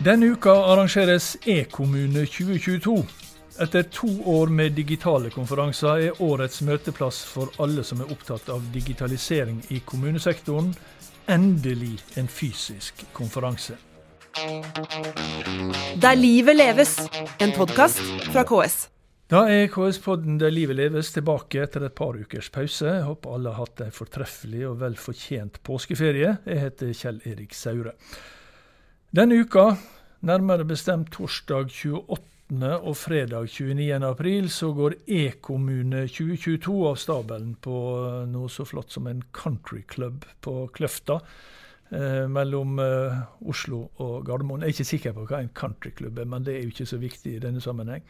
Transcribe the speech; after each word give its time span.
Denne 0.00 0.30
uka 0.32 0.50
arrangeres 0.50 1.36
E-kommune 1.44 2.22
2022. 2.24 3.02
Etter 3.60 3.82
to 3.92 4.08
år 4.24 4.48
med 4.48 4.72
digitale 4.72 5.28
konferanser 5.30 6.06
er 6.06 6.22
årets 6.24 6.62
møteplass 6.64 7.18
for 7.28 7.52
alle 7.60 7.84
som 7.84 8.00
er 8.00 8.08
opptatt 8.14 8.48
av 8.48 8.64
digitalisering 8.72 9.58
i 9.68 9.82
kommunesektoren, 9.84 10.70
endelig 11.28 11.98
en 12.16 12.32
fysisk 12.32 13.04
konferanse. 13.12 13.76
Der 16.00 16.16
livet 16.16 16.56
leves, 16.56 16.96
en 17.36 17.52
podkast 17.52 18.00
fra 18.32 18.48
KS. 18.48 18.86
Da 19.28 19.44
er 19.52 19.68
KS-podden 19.68 20.40
Der 20.40 20.56
livet 20.56 20.80
leves 20.80 21.12
tilbake 21.12 21.60
etter 21.68 21.84
et 21.84 21.94
par 21.94 22.16
ukers 22.16 22.48
pause. 22.48 22.88
Jeg 22.88 23.04
håper 23.04 23.36
alle 23.36 23.52
har 23.52 23.66
hatt 23.68 23.84
en 23.84 23.92
fortreffelig 23.92 24.64
og 24.72 24.80
vel 24.80 24.96
fortjent 24.96 25.60
påskeferie. 25.60 26.38
Jeg 26.48 26.68
heter 26.70 26.96
Kjell 26.96 27.20
Erik 27.28 27.52
Saure. 27.52 27.98
Denne 29.10 29.40
uka, 29.42 29.72
nærmere 30.22 30.62
bestemt 30.62 31.08
torsdag 31.10 31.72
28. 31.74 32.68
og 32.78 32.92
fredag 32.94 33.48
29. 33.50 34.04
april, 34.06 34.44
så 34.54 34.68
går 34.70 34.94
E-kommune 35.10 36.04
2022 36.06 36.74
av 36.86 36.98
stabelen 37.02 37.56
på 37.58 37.74
noe 38.30 38.46
så 38.54 38.62
flott 38.62 38.94
som 38.94 39.08
en 39.10 39.24
countryclub 39.34 40.28
på 40.46 40.54
Kløfta. 40.76 41.16
Eh, 41.90 42.28
mellom 42.30 42.78
eh, 42.78 43.16
Oslo 43.50 43.80
og 43.98 44.28
Gardermoen. 44.28 44.62
Jeg 44.62 44.70
er 44.70 44.76
ikke 44.76 44.90
sikker 44.92 45.16
på 45.16 45.24
hva 45.26 45.40
en 45.42 45.50
countryklubb 45.58 46.20
er, 46.22 46.28
men 46.30 46.46
det 46.46 46.54
er 46.54 46.62
jo 46.62 46.70
ikke 46.70 46.86
så 46.92 47.00
viktig 47.02 47.32
i 47.34 47.40
denne 47.42 47.62
sammenheng. 47.64 48.04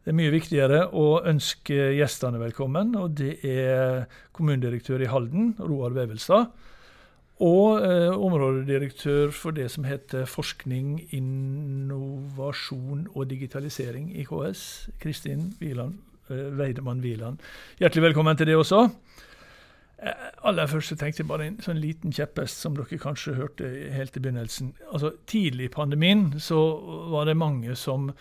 Det 0.00 0.14
er 0.14 0.16
mye 0.22 0.32
viktigere 0.32 0.86
å 0.88 1.18
ønske 1.34 1.90
gjestene 1.98 2.40
velkommen, 2.40 2.96
og 2.96 3.12
det 3.20 3.34
er 3.44 4.08
kommunedirektør 4.32 5.04
i 5.04 5.12
Halden, 5.12 5.52
Roar 5.60 5.92
Vevelstad. 6.00 6.48
Og 7.36 7.82
eh, 7.84 8.16
områdedirektør 8.16 9.30
for 9.30 9.52
det 9.52 9.68
som 9.70 9.84
heter 9.84 10.24
forskning, 10.24 11.02
innovasjon 11.12 13.08
og 13.12 13.30
digitalisering 13.30 14.08
i 14.16 14.24
KS, 14.24 14.88
Kristin 15.00 15.50
Wieland, 15.60 15.98
eh, 16.30 16.58
Weidemann 16.58 17.00
Wieland. 17.00 17.38
Hjertelig 17.78 18.02
velkommen 18.02 18.36
til 18.36 18.46
det 18.46 18.56
også. 18.56 18.88
Eh, 20.02 20.12
aller 20.48 20.66
først 20.66 20.96
tenkte 20.96 21.20
jeg 21.20 21.28
bare 21.28 21.46
en 21.46 21.60
sånn 21.60 21.80
liten 21.80 22.12
kjepphest 22.12 22.60
som 22.60 22.76
dere 22.76 22.98
kanskje 22.98 23.36
hørte 23.36 23.68
helt 23.92 24.16
i 24.16 24.22
begynnelsen. 24.24 24.72
Altså 24.92 25.12
Tidlig 25.26 25.68
i 25.68 25.74
pandemien 25.74 26.40
så 26.40 26.60
var 27.12 27.28
det 27.28 27.36
mange 27.36 27.76
som 27.76 28.14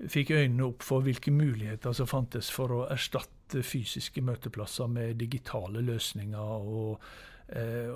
fikk 0.00 0.30
øynene 0.30 0.70
opp 0.70 0.82
for 0.82 1.04
hvilke 1.04 1.30
muligheter 1.30 1.92
som 1.92 2.08
fantes 2.08 2.48
for 2.50 2.72
å 2.72 2.86
erstatte 2.88 3.60
fysiske 3.62 4.24
møteplasser 4.24 4.88
med 4.88 5.20
digitale 5.20 5.84
løsninger. 5.84 6.40
og 6.40 7.00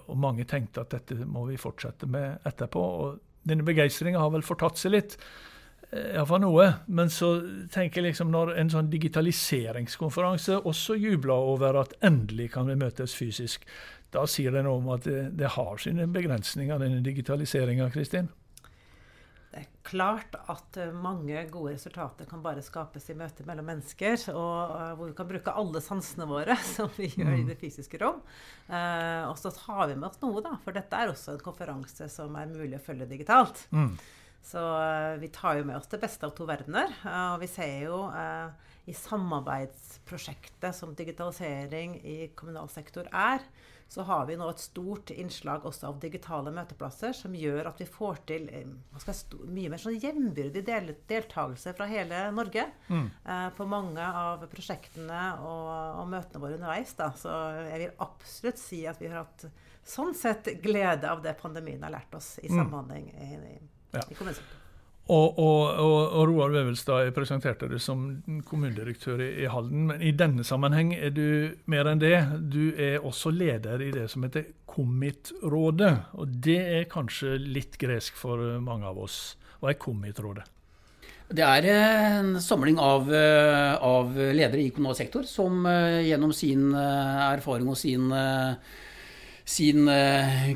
og 0.06 0.16
mange 0.20 0.44
tenkte 0.48 0.82
at 0.84 0.92
dette 0.92 1.16
må 1.24 1.46
vi 1.48 1.56
fortsette 1.60 2.08
med 2.10 2.46
etterpå. 2.48 2.80
og 2.80 3.46
Denne 3.46 3.66
begeistringa 3.66 4.20
har 4.20 4.32
vel 4.34 4.44
fortatt 4.44 4.80
seg 4.80 4.96
litt. 4.96 5.16
Eh, 5.90 6.14
Iallfall 6.16 6.42
noe. 6.42 6.70
Men 6.86 7.12
så 7.12 7.36
tenker 7.72 8.02
jeg 8.02 8.10
liksom 8.10 8.32
når 8.34 8.54
en 8.60 8.72
sånn 8.72 8.90
digitaliseringskonferanse 8.92 10.62
også 10.66 10.98
jubler 10.98 11.52
over 11.54 11.82
at 11.82 11.94
endelig 12.06 12.52
kan 12.56 12.70
vi 12.70 12.78
møtes 12.78 13.14
fysisk, 13.18 13.66
da 14.14 14.24
sier 14.30 14.54
det 14.54 14.64
noe 14.66 14.80
om 14.80 14.90
at 14.94 15.06
det, 15.06 15.22
det 15.38 15.54
har 15.56 15.78
sine 15.82 16.06
begrensninger, 16.10 16.78
denne 16.80 17.02
digitaliseringa, 17.04 17.90
Kristin? 17.94 18.30
Det 19.56 19.62
er 19.62 19.76
klart 19.88 20.34
at 20.52 20.76
eh, 20.76 20.90
mange 20.92 21.40
gode 21.48 21.72
resultater 21.72 22.26
kan 22.28 22.42
bare 22.44 22.60
skapes 22.64 23.06
i 23.08 23.14
møte 23.16 23.44
mellom 23.48 23.64
mennesker. 23.70 24.18
Og 24.34 24.74
uh, 24.74 24.90
hvor 24.98 25.08
vi 25.08 25.14
kan 25.16 25.30
bruke 25.30 25.54
alle 25.56 25.80
sansene 25.80 26.26
våre, 26.28 26.58
som 26.74 26.90
vi 26.98 27.08
gjør 27.08 27.32
i 27.32 27.44
mm. 27.46 27.48
det 27.48 27.56
fysiske 27.62 28.00
rom. 28.02 28.18
Uh, 28.68 29.24
og 29.30 29.38
så 29.40 29.54
tar 29.56 29.88
vi 29.88 29.96
med 29.96 30.10
oss 30.10 30.20
noe, 30.20 30.42
da. 30.44 30.58
For 30.60 30.76
dette 30.76 31.00
er 31.00 31.08
også 31.08 31.38
en 31.38 31.46
konferanse 31.46 32.10
som 32.12 32.36
er 32.36 32.52
mulig 32.52 32.76
å 32.76 32.84
følge 32.84 33.08
digitalt. 33.08 33.64
Mm. 33.72 33.94
Så 34.44 34.60
uh, 34.60 35.16
vi 35.22 35.32
tar 35.32 35.62
jo 35.62 35.64
med 35.70 35.80
oss 35.80 35.88
det 35.94 36.02
beste 36.04 36.28
av 36.28 36.36
to 36.36 36.44
verdener. 36.50 36.92
og 37.32 37.40
vi 37.40 37.48
ser 37.48 37.86
jo 37.86 38.02
i 38.86 38.92
samarbeidsprosjektet 38.94 40.76
som 40.76 40.92
digitalisering 40.94 41.96
i 42.04 42.18
kommunal 42.36 42.68
sektor 42.70 43.08
er, 43.08 43.40
så 43.88 44.02
har 44.02 44.26
vi 44.26 44.34
nå 44.36 44.48
et 44.50 44.60
stort 44.60 45.10
innslag 45.14 45.64
også 45.68 45.92
av 45.92 46.00
digitale 46.02 46.50
møteplasser 46.54 47.14
som 47.14 47.34
gjør 47.38 47.68
at 47.70 47.78
vi 47.80 47.86
får 47.86 48.18
til 48.26 48.48
eh, 48.50 48.66
mye 48.66 49.70
mer 49.70 49.82
sånn 49.82 49.98
jevnbyrdig 50.02 50.64
del 50.66 50.90
deltakelse 51.06 51.74
fra 51.78 51.86
hele 51.90 52.24
Norge 52.34 52.66
mm. 52.88 53.06
eh, 53.22 53.46
på 53.54 53.68
mange 53.70 54.02
av 54.02 54.42
prosjektene 54.50 55.22
og, 55.38 55.70
og, 56.02 56.04
møtene 56.10 56.42
våre 56.42 56.58
underveis. 56.58 56.96
Da. 56.98 57.12
Så 57.14 57.32
jeg 57.70 57.84
vil 57.84 58.04
absolutt 58.08 58.62
si 58.62 58.82
at 58.90 59.00
vi 59.02 59.12
har 59.12 59.22
hatt 59.22 59.46
sånn 59.86 60.14
sett 60.18 60.50
glede 60.62 61.06
av 61.06 61.22
det 61.22 61.36
pandemien 61.38 61.86
har 61.86 61.94
lært 61.94 62.14
oss 62.18 62.36
i 62.42 62.50
mm. 62.50 62.58
samhandling 62.58 63.10
i, 63.14 63.32
i, 63.54 63.58
ja. 63.94 64.02
i 64.02 64.18
kommunesektoren. 64.18 64.65
Og, 65.06 65.36
og, 65.38 65.60
og, 65.78 66.22
Roar 66.26 66.50
Vevelstad, 66.50 67.04
jeg 67.06 67.14
presenterte 67.14 67.68
deg 67.70 67.78
som 67.82 68.00
kommunedirektør 68.48 69.20
i, 69.22 69.28
i, 69.44 69.46
Halden. 69.50 69.84
Men 69.92 70.02
i 70.02 70.10
denne 70.10 70.42
sammenheng 70.46 70.96
er 70.96 71.12
du 71.14 71.54
mer 71.70 71.86
enn 71.86 72.02
det. 72.02 72.16
Du 72.50 72.74
er 72.74 72.98
også 72.98 73.30
leder 73.30 73.84
i 73.86 73.92
det 73.94 74.08
som 74.10 74.26
heter 74.26 74.48
Kommit-rådet, 74.66 75.92
Og 76.18 76.34
det 76.42 76.58
er 76.58 76.90
kanskje 76.90 77.36
litt 77.38 77.78
gresk 77.78 78.18
for 78.18 78.42
mange 78.60 78.88
av 78.90 78.98
oss. 78.98 79.36
Hva 79.60 79.70
er 79.70 79.78
Kommit-rådet? 79.78 80.48
Det 81.26 81.42
er 81.42 81.70
en 81.70 82.34
samling 82.42 82.76
av, 82.82 83.06
av 83.06 84.10
ledere 84.14 84.62
i 84.62 84.72
kommunal 84.74 84.94
sektor 84.98 85.24
som 85.26 85.64
eh, 85.66 86.04
gjennom 86.06 86.30
sin 86.34 86.68
eh, 86.70 87.22
erfaring 87.32 87.70
og 87.72 87.78
sin 87.78 88.12
sin 89.46 89.86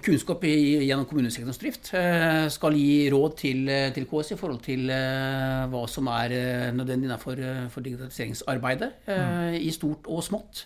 kunnskap 0.02 0.20
kunnskap 0.20 0.44
gjennom 0.44 1.06
kommunesektorens 1.06 1.58
drift. 1.58 1.92
Eh, 1.94 2.48
skal 2.50 2.74
gi 2.74 3.10
råd 3.10 3.36
til, 3.36 3.68
eh, 3.68 3.92
til, 3.92 4.06
KS 4.06 4.32
i 4.32 4.36
forhold 4.36 4.62
til 4.62 4.86
hva 4.88 5.88
som 5.88 6.06
er 6.08 6.72
nødvendig 6.72 7.08
innenfor 7.08 7.70
for 7.70 7.80
digitaliseringsarbeidet. 7.80 8.92
Mm. 9.06 9.54
I 9.60 9.70
stort 9.70 10.06
og 10.06 10.22
smått. 10.22 10.64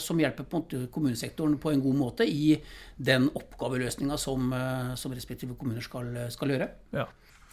Som 0.00 0.18
hjelper 0.18 0.44
på 0.44 0.64
kommunesektoren 0.90 1.58
på 1.58 1.72
en 1.72 1.82
god 1.82 1.94
måte 1.94 2.26
i 2.26 2.60
den 2.96 3.28
oppgaveløsninga 3.28 4.16
som, 4.16 4.52
som 4.96 5.12
respektive 5.12 5.56
kommuner 5.56 5.80
skal, 5.80 6.30
skal 6.30 6.48
gjøre. 6.48 6.68
Ja. 6.92 7.06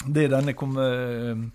Det 0.05 0.29
denne, 0.29 1.51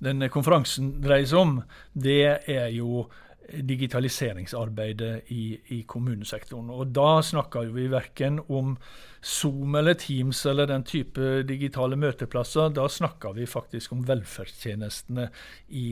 denne 0.00 0.28
konferansen 0.28 1.00
dreier 1.02 1.26
seg 1.26 1.38
om, 1.38 1.62
det 1.94 2.48
er 2.48 2.68
jo 2.70 3.08
digitaliseringsarbeidet 3.52 5.30
i, 5.34 5.44
i, 5.74 5.82
kommunesektoren. 5.88 6.70
Og 6.70 6.92
da 6.94 7.20
snakker 7.24 7.70
vi 7.74 7.88
verken 7.90 8.40
om 8.48 8.76
Zoom 9.22 9.74
eller 9.80 9.98
Teams 10.00 10.44
eller 10.46 10.70
den 10.70 10.84
type 10.86 11.42
digitale 11.48 11.98
møteplasser. 12.00 12.70
Da 12.76 12.88
snakker 12.88 13.34
vi 13.36 13.48
faktisk 13.50 13.92
om 13.96 14.04
velferdstjenestene 14.08 15.28
i 15.68 15.86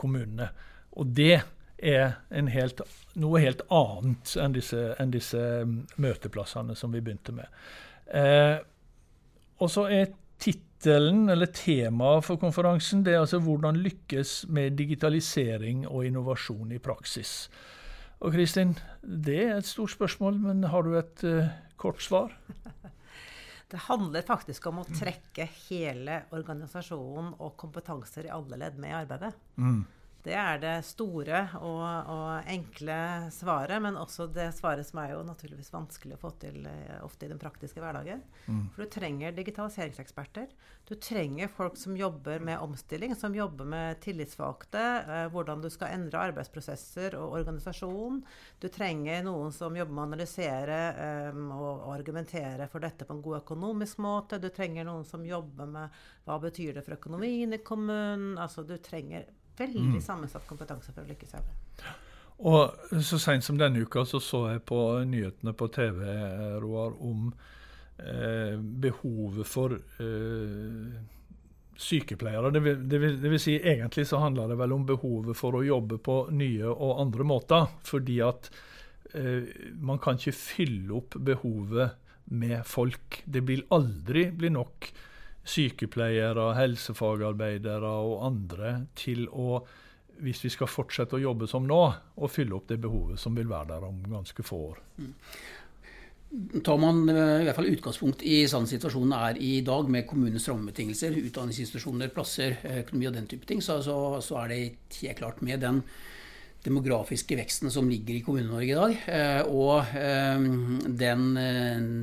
kommunene. 0.00 0.50
Og 1.00 1.14
det 1.16 1.40
er 1.80 2.18
helt, 2.52 2.82
noe 3.16 3.40
helt 3.40 3.62
annet 3.72 4.34
enn 4.40 4.56
disse, 4.56 4.90
enn 5.00 5.14
disse, 5.14 5.44
møteplassene 5.96 6.76
som 6.76 6.92
vi 6.92 7.00
begynte 7.00 7.34
med. 7.36 7.60
Eh, 8.12 8.58
og 9.60 9.70
så 9.72 9.86
er 9.92 10.12
tittelen 10.40 11.28
eller 11.32 11.50
temaet 11.52 12.24
for 12.26 12.40
konferansen, 12.40 13.04
det 13.04 13.14
er 13.14 13.20
altså 13.20 13.40
'Hvordan 13.40 13.82
lykkes 13.84 14.48
med 14.48 14.76
digitalisering 14.78 15.86
og 15.88 16.06
innovasjon 16.06 16.72
i 16.72 16.78
praksis'. 16.78 17.48
Og 18.20 18.32
Kristin, 18.32 18.74
det 19.02 19.42
er 19.48 19.56
et 19.56 19.66
stort 19.66 19.90
spørsmål, 19.90 20.40
men 20.40 20.64
har 20.64 20.82
du 20.82 20.96
et 20.98 21.24
uh, 21.24 21.48
kort 21.76 22.02
svar? 22.02 22.36
Det 23.70 23.78
handler 23.86 24.26
faktisk 24.26 24.66
om 24.66 24.80
å 24.82 24.84
trekke 24.84 25.44
hele 25.68 26.24
organisasjonen 26.34 27.36
og 27.38 27.52
kompetanser 27.60 28.26
i 28.26 28.32
alle 28.34 28.58
ledd 28.58 28.80
med 28.82 28.90
i 28.90 28.96
arbeidet. 28.98 29.30
Mm. 29.62 29.84
Det 30.20 30.34
er 30.36 30.58
det 30.60 30.74
store 30.84 31.38
og, 31.64 31.84
og, 32.12 32.48
enkle 32.52 32.96
svaret, 33.32 33.80
men 33.80 33.96
også 33.96 34.26
det 34.28 34.50
svaret 34.56 34.84
som 34.88 35.00
er 35.00 35.14
jo 35.14 35.22
naturligvis 35.24 35.72
vanskelig 35.72 36.18
å 36.18 36.20
få 36.20 36.32
til 36.42 36.66
uh, 36.68 36.98
ofte 37.06 37.24
i 37.24 37.30
den 37.30 37.40
praktiske 37.40 37.80
hverdagen. 37.80 38.20
Mm. 38.44 38.66
For 38.74 38.84
du 38.84 38.92
trenger 38.92 39.32
digitaliseringseksperter. 39.36 40.50
Du 40.88 40.92
trenger 41.00 41.48
folk 41.52 41.80
som 41.80 41.96
jobber 41.96 42.44
med 42.44 42.60
omstilling, 42.60 43.14
som 43.16 43.36
jobber 43.36 43.68
med 43.72 44.02
tillitsvalgte, 44.04 44.84
uh, 45.08 45.24
hvordan 45.32 45.64
du 45.64 45.70
skal 45.72 45.96
endre 45.96 46.26
arbeidsprosesser 46.28 47.16
og 47.16 47.38
organisasjon. 47.40 48.20
Du 48.60 48.68
trenger 48.68 49.24
noen 49.24 49.56
som 49.56 49.76
jobber 49.76 49.96
med 49.96 50.04
å 50.04 50.08
analysere 50.10 50.80
og, 51.30 51.64
og 51.86 51.90
argumentere 51.94 52.68
for 52.68 52.84
dette 52.84 53.06
på 53.08 53.16
en 53.16 53.24
god 53.24 53.40
økonomisk 53.40 54.04
måte. 54.04 54.40
Du 54.42 54.50
trenger 54.52 54.84
noen 54.84 55.06
som 55.08 55.24
jobber 55.24 55.68
med 55.70 56.00
hva 56.28 56.36
betyr 56.42 56.76
det 56.76 56.84
for 56.84 56.98
økonomien 57.00 57.56
i 57.56 57.64
kommunen. 57.64 58.36
Altså 58.40 58.66
du 58.68 58.76
trenger 58.84 59.24
veldig 59.60 59.84
mm. 59.98 60.00
sammensatt 60.04 60.46
kompetanse 60.48 60.94
for 60.94 61.04
å 61.04 61.10
lykkes 61.10 61.36
i 61.36 61.42
det. 61.44 61.90
Og 62.50 63.00
så 63.04 63.18
seint 63.20 63.44
som 63.44 63.58
denne 63.60 63.84
uka 63.84 64.06
så, 64.08 64.20
så 64.24 64.46
jeg 64.54 64.64
på 64.68 64.80
nyhetene 65.04 65.52
på 65.52 65.68
TV, 65.74 66.04
Roar, 66.62 66.94
om 67.04 67.28
eh, 68.00 68.56
behovet 68.56 69.48
for 69.48 69.76
eh, 69.76 70.94
sykepleiere. 71.80 72.52
Det 72.54 72.62
vil, 72.64 72.80
det, 72.88 73.00
vil, 73.02 73.20
det 73.20 73.32
vil, 73.34 73.42
si, 73.42 73.58
egentlig 73.58 74.06
så 74.08 74.22
handler 74.24 74.48
det 74.52 74.58
vel 74.60 74.72
om 74.76 74.86
behovet 74.88 75.36
for 75.36 75.58
å 75.58 75.64
jobbe 75.64 76.00
på 76.00 76.22
nye 76.36 76.72
og 76.72 77.04
andre 77.04 77.28
måter. 77.28 77.68
Fordi 77.88 78.18
at 78.24 78.50
eh, 79.12 79.52
man 79.80 80.00
kan 80.02 80.20
ikke 80.20 80.36
fylle 80.36 80.96
opp 81.00 81.20
behovet 81.20 81.98
med 82.32 82.64
folk. 82.68 83.22
Det 83.24 83.44
vil 83.48 83.66
aldri 83.74 84.30
bli 84.32 84.52
nok 84.54 84.90
sykepleiere, 85.50 86.50
helsefagarbeidere 86.58 87.92
og 88.06 88.26
andre 88.26 88.74
til 88.98 89.26
å, 89.28 89.60
hvis 90.22 90.44
vi 90.46 90.52
skal 90.54 90.70
fortsette 90.70 91.18
å 91.18 91.22
jobbe 91.22 91.48
som 91.50 91.66
nå, 91.68 91.80
å 92.16 92.30
fylle 92.30 92.56
opp 92.58 92.68
det 92.70 92.80
behovet 92.82 93.20
som 93.20 93.36
vil 93.36 93.50
være 93.50 93.74
der 93.74 93.88
om 93.88 94.02
ganske 94.10 94.46
få 94.46 94.60
år. 94.70 94.84
Tar 96.62 96.78
man 96.78 97.02
eh, 97.10 97.40
i 97.40 97.46
hvert 97.48 97.58
fall 97.58 97.72
utgangspunkt 97.72 98.22
i 98.22 98.44
sånn 98.50 98.68
situasjonen 98.70 99.16
er 99.16 99.40
i 99.42 99.56
dag, 99.66 99.88
med 99.90 100.06
kommunens 100.06 100.46
rammebetingelser, 100.46 101.16
utdanningsinstitusjoner, 101.26 102.12
plasser, 102.14 102.54
eh, 102.62 102.84
økonomi 102.84 103.10
og 103.10 103.16
den 103.18 103.26
type 103.32 103.48
ting, 103.50 103.62
så, 103.64 103.80
så, 103.82 103.96
så 104.22 104.44
er 104.44 104.52
det 104.52 104.60
helt 105.00 105.18
klart 105.18 105.42
med 105.42 105.64
den 105.66 105.82
demografiske 106.64 107.38
veksten 107.38 107.72
som 107.72 107.88
ligger 107.90 108.18
i 108.18 108.22
Kommune-Norge 108.26 108.70
i 108.70 108.78
dag, 108.78 108.96
eh, 109.08 109.42
og 109.48 110.90
den 111.00 111.26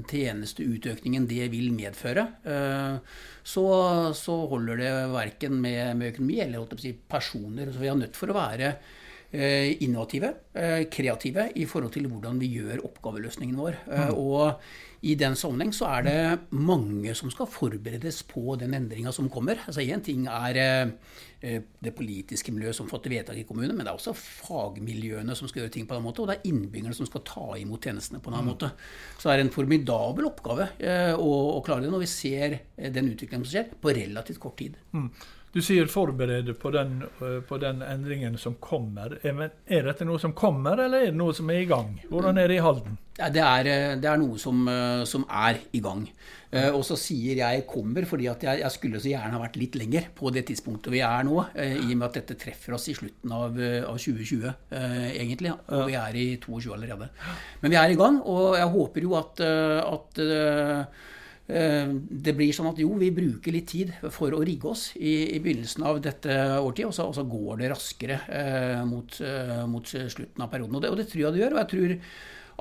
tjenesteutøkningen 0.09 1.27
det 1.29 1.49
vil 1.53 1.69
medføre, 1.75 2.27
så, 3.47 3.65
så 4.17 4.37
holder 4.51 4.81
det 4.81 4.93
verken 5.13 5.59
med, 5.61 5.97
med 5.99 6.15
økonomi 6.15 6.39
eller 6.43 6.79
si, 6.81 6.95
personer. 7.07 7.69
Så 7.71 7.83
vi 7.83 7.91
er 7.91 7.99
nødt 7.99 8.17
for 8.17 8.33
å 8.33 8.39
være 8.39 8.73
Eh, 9.31 9.83
innovative, 9.83 10.33
eh, 10.53 10.85
kreative 10.87 11.49
i 11.55 11.65
forhold 11.65 11.91
til 11.91 12.05
hvordan 12.07 12.37
vi 12.39 12.47
gjør 12.47 12.85
oppgaveløsningen 12.87 13.57
vår. 13.59 13.75
Eh, 13.91 14.05
mm. 14.07 14.13
Og 14.15 14.96
i 15.01 15.13
den 15.19 15.35
sammenheng 15.37 15.73
så 15.75 15.89
er 15.91 16.05
det 16.07 16.19
mange 16.57 17.13
som 17.17 17.29
skal 17.33 17.49
forberedes 17.51 18.23
på 18.27 18.55
den 18.59 18.73
endringa 18.77 19.13
som 19.13 19.29
kommer. 19.29 19.59
Altså 19.67 19.83
Én 19.85 20.01
ting 20.03 20.25
er 20.31 20.57
det 21.37 21.93
politiske 21.93 22.51
miljøet 22.51 22.75
som 22.75 22.89
fatter 22.89 23.13
vedtak 23.13 23.37
i 23.37 23.45
kommunen, 23.45 23.75
men 23.77 23.85
det 23.85 23.91
er 23.91 23.99
også 23.99 24.15
fagmiljøene 24.17 25.35
som 25.37 25.49
skal 25.49 25.63
gjøre 25.63 25.75
ting 25.75 25.85
på 25.89 25.93
en 25.93 26.05
måte, 26.05 26.23
og 26.23 26.31
det 26.31 26.39
er 26.39 26.49
innbyggerne 26.49 26.97
som 26.97 27.05
skal 27.05 27.21
ta 27.29 27.47
imot 27.61 27.85
tjenestene 27.85 28.21
på 28.23 28.31
en 28.31 28.39
annen 28.39 28.49
mm. 28.49 28.55
måte. 28.55 28.71
Så 29.19 29.29
det 29.29 29.35
er 29.35 29.45
en 29.45 29.53
formidabel 29.53 30.31
oppgave 30.31 30.71
å, 31.13 31.31
å 31.53 31.63
klare 31.65 31.85
det 31.85 31.93
når 31.93 32.05
vi 32.07 32.11
ser 32.11 32.59
den 32.77 33.13
utviklingen 33.13 33.45
som 33.45 33.53
skjer, 33.53 33.73
på 33.77 33.93
relativt 33.99 34.41
kort 34.41 34.57
tid. 34.63 34.81
Mm. 34.97 35.11
Du 35.57 35.63
sier 35.65 35.87
forberede 35.89 36.53
på 36.53 36.69
den, 36.69 36.99
eh, 37.01 37.39
på 37.41 37.57
den, 37.57 37.79
endringen 37.81 38.35
som 38.37 38.59
kommer. 38.61 39.15
Er 39.25 39.87
dette 39.87 40.05
noe 40.05 40.21
som 40.21 40.35
kommer, 40.37 40.77
eller 40.83 41.07
er 41.07 41.09
det 41.09 41.17
noe 41.17 41.33
som 41.33 41.49
er 41.49 41.63
i 41.63 41.69
gang? 41.69 41.95
Hvordan 42.11 42.37
er 42.37 42.51
det 42.51 42.59
i 42.59 42.61
Halden? 42.61 42.99
Det, 43.17 43.41
er, 43.41 43.65
eh, 43.65 43.95
det, 43.97 44.05
er, 44.05 44.19
noe 44.21 44.37
som, 44.37 44.67
eh, 44.69 45.01
som, 45.09 45.25
er 45.25 45.57
i 45.73 45.81
gang. 45.81 46.05
Og 46.77 46.83
så 46.85 46.95
sier 46.95 47.41
jeg 47.41 47.65
'kommer', 47.67 48.05
fordi 48.05 48.23
jeg, 48.23 48.37
jeg, 48.61 48.71
skulle 48.71 49.01
så 49.01 49.09
gjerne 49.09 49.33
ha 49.33 49.41
vært 49.41 49.57
litt 49.57 49.75
lenger 49.75 50.05
på 50.15 50.29
det 50.31 50.45
tidspunktet 50.45 50.93
vi 50.93 51.01
er 51.01 51.25
nå. 51.25 51.43
I 51.57 51.91
og 51.91 51.97
med 51.97 52.05
at 52.07 52.21
dette 52.21 52.37
treffer 52.39 52.73
oss 52.73 52.87
i 52.87 52.93
slutten 52.93 53.31
av, 53.31 53.57
av 53.89 53.97
2020, 53.97 54.53
egentlig. 54.71 55.51
Og 55.67 55.87
vi 55.89 55.97
er 55.97 56.15
i 56.15 56.37
22 56.37 56.73
allerede. 56.73 57.09
Men 57.61 57.71
vi 57.71 57.77
er 57.81 57.89
i 57.89 57.99
gang, 57.99 58.21
og 58.21 58.55
jeg 58.55 58.73
håper 58.77 59.01
jo 59.01 59.17
at, 59.19 59.41
at 59.41 60.23
det 61.47 62.33
blir 62.35 62.51
sånn 62.51 62.67
at 62.73 62.79
jo, 62.81 62.89
vi 62.99 63.07
bruker 63.15 63.55
litt 63.55 63.69
tid 63.71 63.93
for 64.11 64.35
å 64.35 64.41
rigge 64.43 64.67
oss 64.67 64.89
i, 64.99 65.31
i 65.31 65.39
begynnelsen 65.39 65.85
av 65.87 66.01
dette 66.03 66.33
årtiet, 66.59 66.89
og 66.89 66.95
så, 66.95 67.05
og 67.07 67.15
så 67.15 67.23
går 67.27 67.61
det 67.61 67.69
raskere 67.71 68.17
eh, 68.27 68.81
mot, 68.87 69.19
eh, 69.23 69.61
mot, 69.69 69.87
slutten 69.87 70.43
av 70.43 70.51
perioden. 70.51 70.75
Og 70.75 70.83
det, 70.83 70.91
og 70.91 70.99
det, 70.99 71.07
tror 71.11 71.23
jeg 71.23 71.37
det 71.37 71.43
gjør. 71.45 71.55
Og 71.55 71.61
jeg 71.61 71.71
tror 71.73 71.95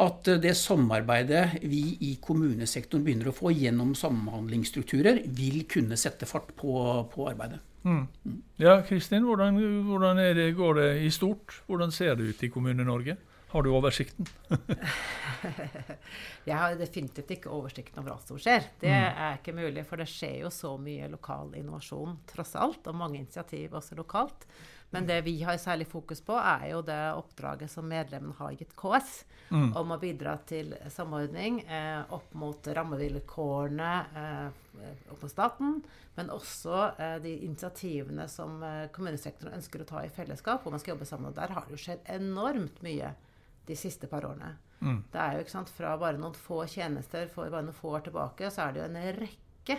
at 0.07 0.31
det 0.45 0.53
samarbeidet 0.61 1.45
vi 1.65 1.83
i 2.05 2.13
kommunesektoren 2.23 3.03
begynner 3.03 3.33
å 3.33 3.35
få 3.35 3.51
gjennom 3.57 3.95
samhandlingsstrukturer, 3.99 5.23
vil 5.35 5.65
kunne 5.73 5.99
sette 5.99 6.29
fart 6.29 6.53
på, 6.55 6.77
på 7.11 7.31
arbeidet. 7.31 7.63
Mm. 7.87 8.05
Mm. 8.27 8.41
Ja, 8.61 8.81
Kristin, 8.87 9.27
hvordan, 9.27 9.59
hvordan 9.87 10.21
det, 10.37 10.51
går 10.59 10.79
det 10.79 10.91
i 11.07 11.11
stort? 11.15 11.63
Hvordan 11.67 11.95
ser 11.95 12.15
det 12.19 12.31
ut 12.31 12.45
i 12.45 12.51
Kommune-Norge? 12.53 13.17
Har 13.57 13.63
du 13.63 13.71
oversikten? 13.73 14.27
jeg 16.45 16.57
har 16.61 16.75
definitivt 16.77 17.31
ikke 17.39 17.49
oversikten 17.57 18.03
over 18.03 18.13
alt 18.13 18.29
som 18.29 18.37
skjer. 18.37 18.67
Det 18.83 18.91
mm. 18.93 19.21
er 19.25 19.39
ikke 19.39 19.55
mulig, 19.57 19.85
for 19.89 19.97
det 19.97 20.05
skjer 20.13 20.43
jo 20.43 20.51
så 20.53 20.75
mye 20.77 21.09
lokal 21.09 21.55
innovasjon 21.57 22.19
tross 22.29 22.53
alt, 22.61 22.85
og 22.85 22.99
mange 23.01 23.23
initiativ 23.23 23.79
også 23.81 23.97
lokalt. 23.97 24.45
Men 24.93 25.09
det 25.09 25.23
vi 25.25 25.39
har 25.41 25.57
særlig 25.57 25.89
fokus 25.89 26.21
på, 26.21 26.37
er 26.37 26.69
jo 26.75 26.83
det 26.85 27.01
oppdraget 27.17 27.73
som 27.73 27.89
medlemmene 27.89 28.37
har 28.37 28.53
gitt 28.61 28.77
KS, 28.77 29.25
mm. 29.49 29.71
om 29.81 29.97
å 29.97 30.01
bidra 30.05 30.37
til 30.45 30.77
samordning 30.93 31.63
eh, 31.65 32.05
opp 32.13 32.37
mot 32.37 32.69
rammevilkårene 32.77 33.93
eh, 34.21 34.67
opp 35.11 35.23
mot 35.25 35.33
staten, 35.33 35.79
men 36.17 36.33
også 36.33 36.91
eh, 36.99 37.17
de 37.25 37.39
initiativene 37.49 38.29
som 38.29 38.61
eh, 38.63 38.87
kommunesektoren 38.93 39.57
ønsker 39.57 39.83
å 39.83 39.89
ta 39.89 40.05
i 40.05 40.13
fellesskap, 40.13 40.61
hvor 40.61 40.77
man 40.77 40.85
skal 40.85 40.95
jobbe 40.95 41.09
sammen. 41.09 41.33
Og 41.33 41.41
der 41.41 41.57
har 41.57 41.65
det 41.65 41.77
jo 41.77 41.87
skjedd 41.89 42.13
enormt 42.21 42.85
mye 42.85 43.17
de 43.67 43.77
siste 43.79 44.09
par 44.11 44.27
årene. 44.29 44.55
Mm. 44.81 45.03
Det 45.13 45.21
er 45.21 45.35
jo 45.35 45.45
ikke 45.45 45.55
sant, 45.55 45.73
Fra 45.73 45.97
bare 46.01 46.21
noen 46.21 46.37
få 46.37 46.63
tjenester 46.71 47.29
for 47.33 47.51
bare 47.51 47.67
noen 47.67 47.77
få 47.77 47.97
år 47.99 48.07
tilbake, 48.09 48.51
så 48.53 48.67
er 48.67 48.75
det 48.75 48.83
jo 48.83 48.89
en 48.91 49.21
rekke 49.21 49.79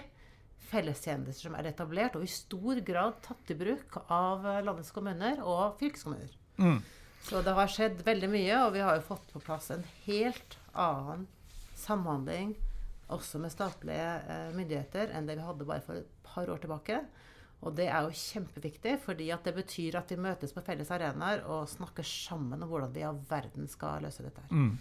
fellestjenester 0.67 1.47
som 1.47 1.55
er 1.55 1.69
etablert, 1.69 2.17
og 2.17 2.25
i 2.25 2.31
stor 2.31 2.81
grad 2.85 3.21
tatt 3.23 3.53
i 3.53 3.57
bruk 3.59 3.99
av 4.11 4.45
landets 4.65 4.91
kommuner 4.95 5.39
og 5.45 5.77
fylkeskommuner. 5.79 6.33
Mm. 6.57 6.79
Så 7.27 7.41
det 7.43 7.55
har 7.55 7.71
skjedd 7.71 8.03
veldig 8.07 8.29
mye, 8.31 8.61
og 8.65 8.73
vi 8.75 8.83
har 8.83 8.97
jo 8.97 9.07
fått 9.07 9.31
på 9.33 9.43
plass 9.43 9.71
en 9.75 9.85
helt 10.05 10.57
annen 10.73 11.27
samhandling 11.77 12.55
også 13.13 13.39
med 13.39 13.53
statlige 13.53 14.07
eh, 14.27 14.49
myndigheter 14.55 15.13
enn 15.15 15.27
det 15.27 15.37
vi 15.37 15.45
hadde 15.45 15.67
bare 15.67 15.83
for 15.85 16.01
et 16.01 16.09
par 16.27 16.49
år 16.51 16.59
tilbake. 16.63 17.01
Og 17.65 17.73
det 17.77 17.87
er 17.89 18.05
jo 18.05 18.13
kjempeviktig, 18.13 18.99
fordi 19.03 19.31
det 19.43 19.53
betyr 19.55 19.97
at 19.97 20.11
vi 20.13 20.19
møtes 20.21 20.53
på 20.53 20.61
felles 20.65 20.91
arenaer 20.93 21.41
og 21.49 21.69
snakker 21.71 22.05
sammen 22.05 22.61
om 22.61 22.69
hvordan 22.69 22.93
vi 22.93 23.05
av 23.07 23.17
verden 23.29 23.67
skal 23.71 24.03
løse 24.05 24.25
dette. 24.25 24.43
her. 24.45 24.53
Mm. 24.53 24.75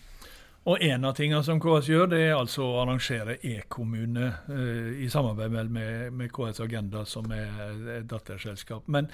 Og 0.66 0.82
En 0.82 1.04
av 1.06 1.14
tingene 1.14 1.44
som 1.46 1.60
KS 1.62 1.88
gjør, 1.88 2.08
det 2.10 2.20
er 2.26 2.32
altså 2.34 2.64
å 2.66 2.78
arrangere 2.82 3.38
e-kommune 3.46 4.32
eh, 4.50 5.04
i 5.06 5.08
samarbeid 5.08 5.52
med, 5.70 6.12
med, 6.12 6.30
KS 6.34 6.60
Agenda, 6.64 7.04
som 7.06 7.30
er 7.30 8.00
et 8.00 8.08
datterselskap. 8.10 8.88
Men 8.90 9.06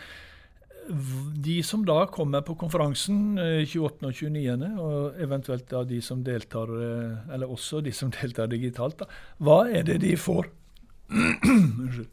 de 1.44 1.58
som 1.62 1.84
da 1.86 2.06
kommer 2.10 2.40
på 2.46 2.56
konferansen 2.58 3.36
eh, 3.38 3.66
28. 3.68 4.08
og 4.08 4.16
29., 4.16 4.70
og 4.80 5.20
eventuelt 5.20 5.68
da 5.70 5.84
de 5.84 6.00
som 6.02 6.24
deltar, 6.24 6.72
eh, 6.72 7.34
eller 7.36 7.52
også 7.52 7.84
de 7.84 7.92
som 7.92 8.10
deltar 8.18 8.48
digitalt, 8.50 9.04
da, 9.04 9.10
hva 9.38 9.66
er 9.68 9.84
det 9.86 10.00
de 10.06 10.16
får? 10.16 10.48
Unnskyld. 11.12 12.08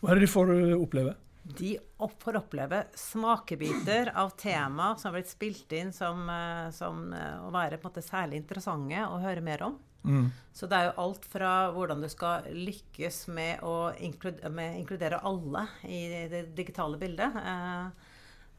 Hva 0.00 0.12
er 0.12 0.18
det 0.18 0.26
de 0.26 0.32
får 0.32 0.54
eh, 0.54 0.76
oppleve? 0.76 1.16
De 1.42 1.78
får 2.20 2.36
oppleve 2.36 2.84
smakebiter 2.94 4.12
av 4.14 4.30
tema 4.30 4.96
som 4.96 5.10
har 5.10 5.18
blitt 5.18 5.32
spilt 5.32 5.72
inn 5.72 5.92
som, 5.92 6.28
eh, 6.30 6.68
som 6.74 7.12
eh, 7.12 7.38
å 7.44 7.52
være 7.54 7.80
måte 7.82 8.04
særlig 8.04 8.40
interessante 8.40 9.06
å 9.06 9.20
høre 9.22 9.44
mer 9.44 9.64
om. 9.68 9.78
Mm. 10.04 10.30
Så 10.52 10.68
det 10.68 10.78
er 10.78 10.86
jo 10.88 11.00
alt 11.02 11.26
fra 11.28 11.50
hvordan 11.74 12.00
du 12.00 12.08
skal 12.08 12.46
lykkes 12.56 13.26
med 13.36 13.64
å 13.66 13.90
inkludere, 14.00 14.52
med 14.52 14.78
inkludere 14.80 15.20
alle 15.28 15.66
i 15.84 16.00
det 16.32 16.46
digitale 16.56 17.00
bildet. 17.00 17.36
Eh, 17.36 18.06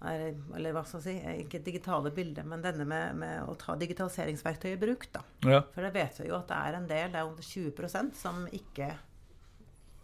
eller 0.01 0.73
hva 0.73 0.81
skal 0.85 1.03
jeg 1.05 1.21
si, 1.21 1.33
ikke 1.45 1.61
digitale 1.65 2.09
bildet, 2.13 2.45
men 2.49 2.63
denne 2.63 2.87
med, 2.89 3.17
med 3.21 3.45
å 3.45 3.53
ta 3.61 3.75
digitaliseringsverktøy 3.77 4.71
i 4.73 4.81
bruk. 4.81 5.07
da. 5.13 5.21
Ja. 5.45 5.61
For 5.73 5.85
det 5.85 5.93
vet 5.97 6.21
vi 6.21 6.29
jo 6.29 6.37
at 6.39 6.49
det 6.49 6.57
er 6.57 6.77
en 6.77 6.89
del, 6.89 7.13
det 7.13 7.21
er 7.21 7.47
20% 7.51 8.17
som 8.17 8.45
ikke 8.49 8.89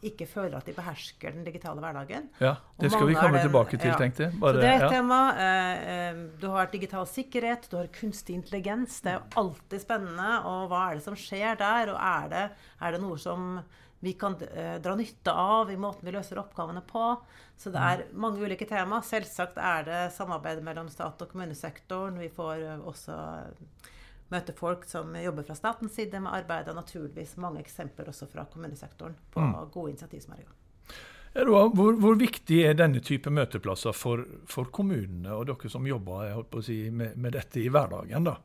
ikke 0.06 0.28
føler 0.30 0.60
at 0.60 0.68
de 0.68 0.76
behersker 0.78 1.34
den 1.34 1.46
digitale 1.48 1.82
hverdagen. 1.82 2.28
Ja, 2.38 2.56
Det 2.78 2.92
skal 2.94 3.08
vi 3.10 3.16
komme 3.18 3.40
den, 3.40 3.48
tilbake 3.48 3.80
til, 3.80 3.90
ja. 3.90 3.98
tenkte 3.98 4.28
jeg. 4.28 4.36
Bare, 4.38 4.54
så 4.54 4.62
det 4.62 4.70
er 4.70 4.76
et 4.76 4.86
ja. 4.86 4.92
tema. 4.94 5.20
Eh, 5.34 5.88
eh, 5.94 6.20
du 6.42 6.48
har 6.54 6.70
digital 6.72 7.08
sikkerhet, 7.10 7.66
du 7.72 7.78
har 7.80 7.90
kunstig 7.96 8.38
intelligens. 8.38 9.02
Det 9.02 9.14
er 9.14 9.18
jo 9.18 9.42
alltid 9.42 9.82
spennende. 9.82 10.30
Og 10.46 10.70
hva 10.70 10.84
er 10.92 11.00
det 11.00 11.06
som 11.08 11.18
skjer 11.18 11.58
der? 11.58 11.94
Og 11.96 11.98
er 11.98 12.32
det, 12.34 12.46
er 12.82 12.94
det 12.94 13.02
noe 13.02 13.18
som 13.22 13.58
vi 14.06 14.14
kan 14.14 14.38
eh, 14.54 14.78
dra 14.84 14.94
nytte 14.96 15.34
av 15.34 15.72
i 15.74 15.80
måten 15.82 16.06
vi 16.06 16.14
løser 16.14 16.44
oppgavene 16.44 16.86
på? 16.86 17.10
Så 17.58 17.74
det 17.74 17.82
er 17.82 18.06
mange 18.14 18.44
ulike 18.46 18.70
tema. 18.70 19.02
Selvsagt 19.02 19.58
er 19.58 19.88
det 19.88 20.02
samarbeid 20.14 20.62
mellom 20.66 20.92
stat 20.94 21.26
og 21.26 21.32
kommunesektoren. 21.32 22.22
Vi 22.22 22.30
får 22.30 22.62
eh, 22.62 22.86
også 22.86 23.18
møte 24.34 24.56
folk 24.56 24.86
som 24.90 25.16
jobber 25.16 25.46
fra 25.48 25.56
statens 25.58 25.96
side 25.96 26.20
med 26.24 26.34
arbeid, 26.36 26.70
og 26.72 26.80
naturligvis 26.80 27.38
mange 27.42 27.62
eksempler 27.64 28.10
også 28.12 28.28
fra 28.32 28.48
kommunesektoren 28.52 29.16
på 29.34 29.44
mm. 29.44 29.54
gode 29.74 29.94
initiativ 29.94 30.24
som 30.26 30.36
er 30.36 30.42
i 30.42 30.48
gang. 30.48 30.58
Hvor, 31.38 31.94
hvor, 32.02 32.16
viktig 32.18 32.64
er 32.66 32.74
denne 32.74 33.00
type 33.04 33.30
møteplasser 33.30 33.94
for, 33.94 34.24
for 34.50 34.72
kommunene 34.74 35.36
og 35.36 35.46
dere 35.50 35.70
som 35.70 35.86
jobber 35.86 36.62
si, 36.66 36.88
med, 36.90 37.14
med, 37.16 37.36
dette 37.38 37.62
i 37.62 37.70
hverdagen? 37.70 38.26
da? 38.26 38.38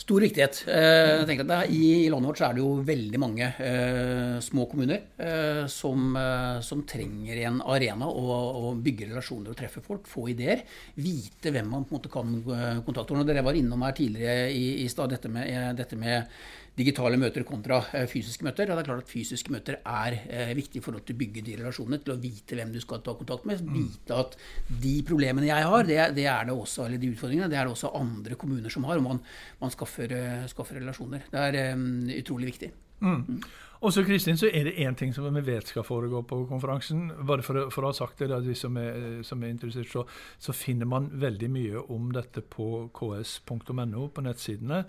Stor 0.00 0.22
viktighet. 0.24 0.62
Eh, 0.70 1.10
jeg 1.20 1.26
tenker 1.28 1.44
at 1.44 1.72
I, 1.74 1.80
I 2.06 2.10
landet 2.12 2.30
vårt 2.30 2.40
er 2.46 2.54
det 2.56 2.62
jo 2.62 2.70
veldig 2.88 3.18
mange 3.20 3.48
eh, 3.60 4.38
små 4.40 4.64
kommuner 4.70 5.02
eh, 5.20 5.66
som, 5.68 6.14
eh, 6.16 6.60
som, 6.64 6.86
trenger 6.88 7.42
en 7.44 7.58
arena 7.68 8.08
å 8.08 8.72
bygge 8.80 9.10
relasjoner 9.10 9.52
og 9.52 9.58
treffe 9.58 9.82
folk, 9.84 10.08
få 10.08 10.30
ideer. 10.32 10.64
Vite 10.96 11.52
hvem 11.52 11.68
man 11.68 11.84
på 11.84 11.92
en 11.92 11.98
måte 11.98 12.12
kan 12.12 12.32
eh, 12.40 12.80
kontakte. 12.86 13.18
Dere 13.28 13.44
var 13.44 13.58
innom 13.58 13.84
her 13.84 13.98
tidligere 13.98 14.48
i, 14.48 14.64
i 14.86 14.88
stad, 14.88 15.12
dette, 15.12 15.28
med, 15.32 15.76
dette 15.76 16.00
med 16.00 16.32
digitale 16.78 17.18
møter 17.20 17.44
kontra 17.46 17.80
eh, 17.96 18.06
fysiske 18.10 18.46
møter. 18.46 18.70
Og 18.70 18.78
det 18.78 18.84
er 18.84 18.88
klart 18.88 19.04
at 19.04 19.10
Fysiske 19.10 19.52
møter 19.52 19.80
er 19.80 20.18
eh, 20.26 20.52
viktig 20.56 20.82
for 20.84 20.96
å 20.96 21.02
bygge 21.02 21.44
de 21.46 21.56
relasjonene, 21.60 22.00
til 22.04 22.14
å 22.14 22.20
vite 22.20 22.58
hvem 22.58 22.74
du 22.74 22.80
skal 22.82 23.02
ta 23.06 23.14
kontakt 23.18 23.48
med. 23.48 23.62
Mm. 23.64 23.78
Vite 23.78 24.20
at 24.24 24.36
de 24.82 24.94
problemene 25.06 25.50
jeg 25.50 25.70
har, 25.72 25.88
det, 25.88 25.98
det, 26.18 26.28
er 26.30 26.48
det 26.48 26.56
også, 26.56 26.86
eller 26.86 27.02
de 27.02 27.10
utfordringene, 27.14 27.50
det 27.52 27.58
er 27.60 27.66
det 27.68 27.74
også 27.74 27.94
andre 27.98 28.38
kommuner 28.40 28.72
som 28.72 28.86
har. 28.88 29.00
Og 29.00 29.08
man, 29.08 29.24
man 29.62 29.74
skaffer, 29.74 30.14
skaffer, 30.50 30.80
relasjoner. 30.80 31.26
Det 31.32 31.48
er 31.48 31.74
um, 31.74 31.90
utrolig 32.14 32.54
viktig. 32.54 32.72
Mm. 33.00 33.42
Og 33.80 33.92
så 33.92 34.02
Kristin, 34.04 34.36
så 34.36 34.50
er 34.52 34.66
det 34.68 34.76
én 34.84 34.94
ting 34.94 35.14
som 35.16 35.24
vi 35.32 35.40
vet 35.40 35.70
skal 35.70 35.84
foregå 35.88 36.20
på 36.28 36.42
konferansen. 36.50 37.06
Bare 37.24 37.40
for, 37.40 37.70
for 37.72 37.86
å 37.86 37.88
ha 37.88 37.96
sagt 37.96 38.18
det, 38.20 38.28
at 38.36 38.44
de 38.44 38.52
som 38.58 38.74
er, 38.76 39.22
som 39.24 39.40
er 39.40 39.54
interessert, 39.54 39.88
så, 39.88 40.02
så 40.36 40.52
finner 40.52 40.88
man 40.88 41.06
veldig 41.22 41.48
mye 41.48 41.80
om 41.88 42.10
dette 42.12 42.42
på 42.44 42.90
ks.no, 42.92 44.02
på 44.12 44.24
nettsidene. 44.26 44.82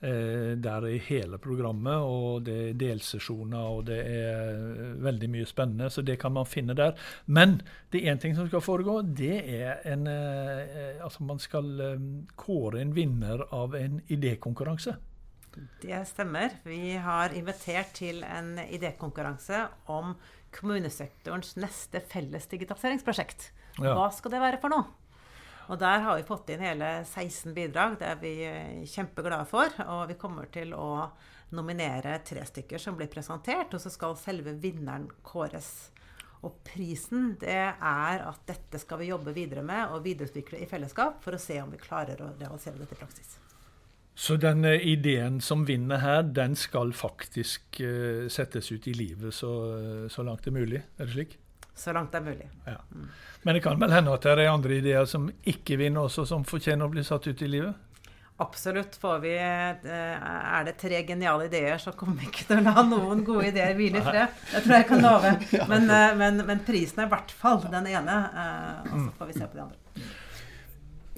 Eh, 0.00 0.54
der 0.64 0.86
er 0.88 1.04
hele 1.10 1.36
programmet, 1.44 2.00
og 2.00 2.46
det 2.46 2.56
er 2.70 2.78
delsesjoner, 2.80 3.68
og 3.68 3.82
det 3.90 3.98
er 4.14 4.48
eh, 4.54 4.96
veldig 5.04 5.28
mye 5.34 5.50
spennende. 5.50 5.90
Så 5.92 6.06
det 6.06 6.16
kan 6.22 6.32
man 6.32 6.48
finne 6.48 6.76
der. 6.78 6.96
Men 7.26 7.58
det 7.92 8.00
er 8.00 8.14
én 8.14 8.22
ting 8.22 8.38
som 8.38 8.48
skal 8.48 8.64
foregå. 8.64 9.02
Det 9.02 9.42
er 9.44 9.84
en 9.92 10.08
eh, 10.08 11.04
Altså, 11.04 11.20
man 11.24 11.38
skal 11.38 11.68
eh, 11.84 12.08
kåre 12.40 12.80
en 12.80 12.96
vinner 12.96 13.44
av 13.52 13.76
en 13.76 14.00
idékonkurranse. 14.08 14.96
Det 15.82 15.98
stemmer. 16.10 16.58
Vi 16.66 16.96
har 17.02 17.34
invitert 17.36 17.94
til 17.98 18.22
en 18.26 18.56
idékonkurranse 18.66 19.64
om 19.90 20.14
kommunesektorens 20.54 21.56
neste 21.58 22.02
felles 22.10 22.46
digitaliseringsprosjekt. 22.50 23.50
Ja. 23.78 23.94
Hva 23.94 24.08
skal 24.14 24.34
det 24.34 24.42
være 24.42 24.60
for 24.62 24.74
noe? 24.74 24.88
Og 25.68 25.76
der 25.80 26.00
har 26.00 26.16
vi 26.16 26.24
fått 26.24 26.48
inn 26.52 26.64
hele 26.64 27.02
16 27.04 27.52
bidrag. 27.56 27.98
Det 28.00 28.08
er 28.08 28.20
vi 28.22 28.32
eh, 28.48 28.86
kjempeglade 28.88 29.44
for. 29.50 29.74
Og 29.84 30.06
vi 30.08 30.16
kommer 30.20 30.48
til 30.52 30.72
å 30.72 31.10
nominere 31.52 32.18
tre 32.24 32.44
stykker 32.48 32.80
som 32.80 32.96
blir 32.96 33.10
presentert, 33.12 33.72
og 33.72 33.82
så 33.82 33.92
skal 33.92 34.16
selve 34.20 34.56
vinneren 34.60 35.08
kåres. 35.24 35.90
Og 36.46 36.60
prisen 36.64 37.34
det 37.40 37.58
er 37.74 38.24
at 38.24 38.40
dette 38.48 38.80
skal 38.80 39.02
vi 39.02 39.10
jobbe 39.10 39.34
videre 39.36 39.64
med 39.66 39.92
og 39.92 40.04
videreutvikle 40.06 40.62
i 40.62 40.70
fellesskap 40.70 41.20
for 41.24 41.34
å 41.34 41.42
se 41.42 41.58
om 41.62 41.72
vi 41.74 41.82
klarer 41.82 42.20
å 42.22 42.32
realisere 42.38 42.78
dette 42.78 42.96
i 42.96 43.02
praksis. 43.02 43.36
Så 44.18 44.34
den 44.42 44.64
eh, 44.66 44.82
ideen 44.90 45.36
som 45.44 45.62
vinner 45.68 46.00
her, 46.02 46.24
den 46.34 46.56
skal 46.58 46.90
faktisk 46.96 47.78
uh, 47.86 48.26
settes 48.32 48.72
ut 48.74 48.88
i 48.90 48.94
livet 48.98 49.34
så, 49.36 49.52
så 50.10 50.24
langt 50.26 50.42
det 50.42 50.50
er 50.50 50.56
mulig? 50.58 50.80
Er 50.98 51.06
det 51.06 51.14
slik? 51.14 51.36
Så 51.78 51.94
langt 51.94 52.10
det 52.10 52.18
er 52.18 52.24
mulig. 52.26 52.48
Ja. 52.66 52.80
Men 53.46 53.54
det 53.54 53.62
kan 53.62 53.78
vel 53.78 53.94
hende 53.94 54.10
at 54.16 54.24
det 54.26 54.32
er 54.34 54.50
andre 54.50 54.80
ideer 54.80 55.06
som 55.06 55.28
ikke 55.46 55.78
vinner 55.78 56.08
også, 56.08 56.24
som 56.26 56.42
fortjener 56.48 56.88
å 56.88 56.90
bli 56.90 57.04
satt 57.06 57.28
ut 57.30 57.44
i 57.46 57.50
livet? 57.52 57.84
Absolutt. 58.42 58.94
Får 58.98 59.18
vi, 59.22 59.32
eh, 59.38 59.86
er 59.86 60.66
det 60.66 60.76
tre 60.78 61.00
geniale 61.06 61.46
ideer, 61.48 61.78
så 61.82 61.90
kommer 61.94 62.20
vi 62.20 62.28
ikke 62.28 62.44
til 62.50 62.60
å 62.60 62.66
la 62.68 62.84
noen 62.86 63.24
gode 63.26 63.48
ideer 63.52 63.74
hvile 63.78 63.98
i 63.98 64.04
fred. 64.06 64.36
Det 64.52 64.62
tror 64.66 64.76
jeg 64.76 64.86
kan 64.90 65.02
love. 65.02 65.32
Men, 65.72 65.88
eh, 65.90 66.14
men, 66.18 66.42
men 66.46 66.60
prisen 66.66 67.02
er 67.02 67.08
i 67.08 67.12
hvert 67.14 67.34
fall 67.34 67.62
den 67.66 67.86
ene. 67.90 68.18
eh, 68.30 68.92
Og 68.92 69.00
så 69.08 69.16
får 69.18 69.30
vi 69.32 69.38
se 69.40 69.46
på 69.46 69.58
de 69.58 69.64
andre. 69.66 69.78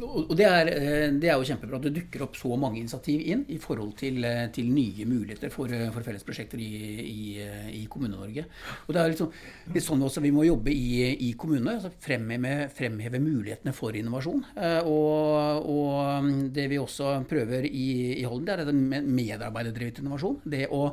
Og 0.01 0.33
det 0.37 0.47
er, 0.47 0.69
eh, 0.73 1.13
det 1.21 1.29
er 1.29 1.37
jo 1.37 1.47
kjempebra 1.47 1.79
at 1.79 1.87
det 1.87 1.93
dukker 1.97 2.25
opp 2.25 2.37
så 2.39 2.57
mange 2.59 2.81
initiativ 2.81 3.21
inn 3.21 3.45
i 3.53 3.59
forhold 3.61 3.93
til, 3.99 4.25
eh, 4.25 4.49
til 4.55 4.71
nye 4.73 5.07
muligheter 5.07 5.51
for, 5.53 5.67
eh, 5.67 5.91
for 5.91 6.03
fellesprosjekter 6.03 6.59
i, 6.59 6.73
i, 7.05 7.23
i 7.83 7.87
Kommune-Norge. 7.91 8.45
Og 8.87 8.95
det 8.95 9.01
er 9.03 9.13
liksom, 9.13 9.33
litt 9.75 9.85
sånn 9.85 10.03
også 10.07 10.23
vi 10.25 10.33
må 10.35 10.47
jobbe 10.47 10.73
i, 10.73 11.17
i 11.29 11.33
kommunene. 11.37 11.77
Altså 11.79 11.93
fremheve, 12.01 12.71
fremheve 12.75 13.21
mulighetene 13.21 13.75
for 13.77 13.97
innovasjon. 13.97 14.45
Og, 14.85 15.69
og 15.71 16.25
mm, 16.25 16.53
det 16.55 16.69
vi 16.71 16.81
også 16.81 17.19
prøver 17.29 17.67
i, 17.69 18.21
i 18.21 18.25
Holden, 18.25 18.47
det 18.47 18.69
er 18.69 19.05
medarbeiderdrevet 19.05 20.01
innovasjon. 20.01 20.41
Det 20.49 20.67
å 20.71 20.87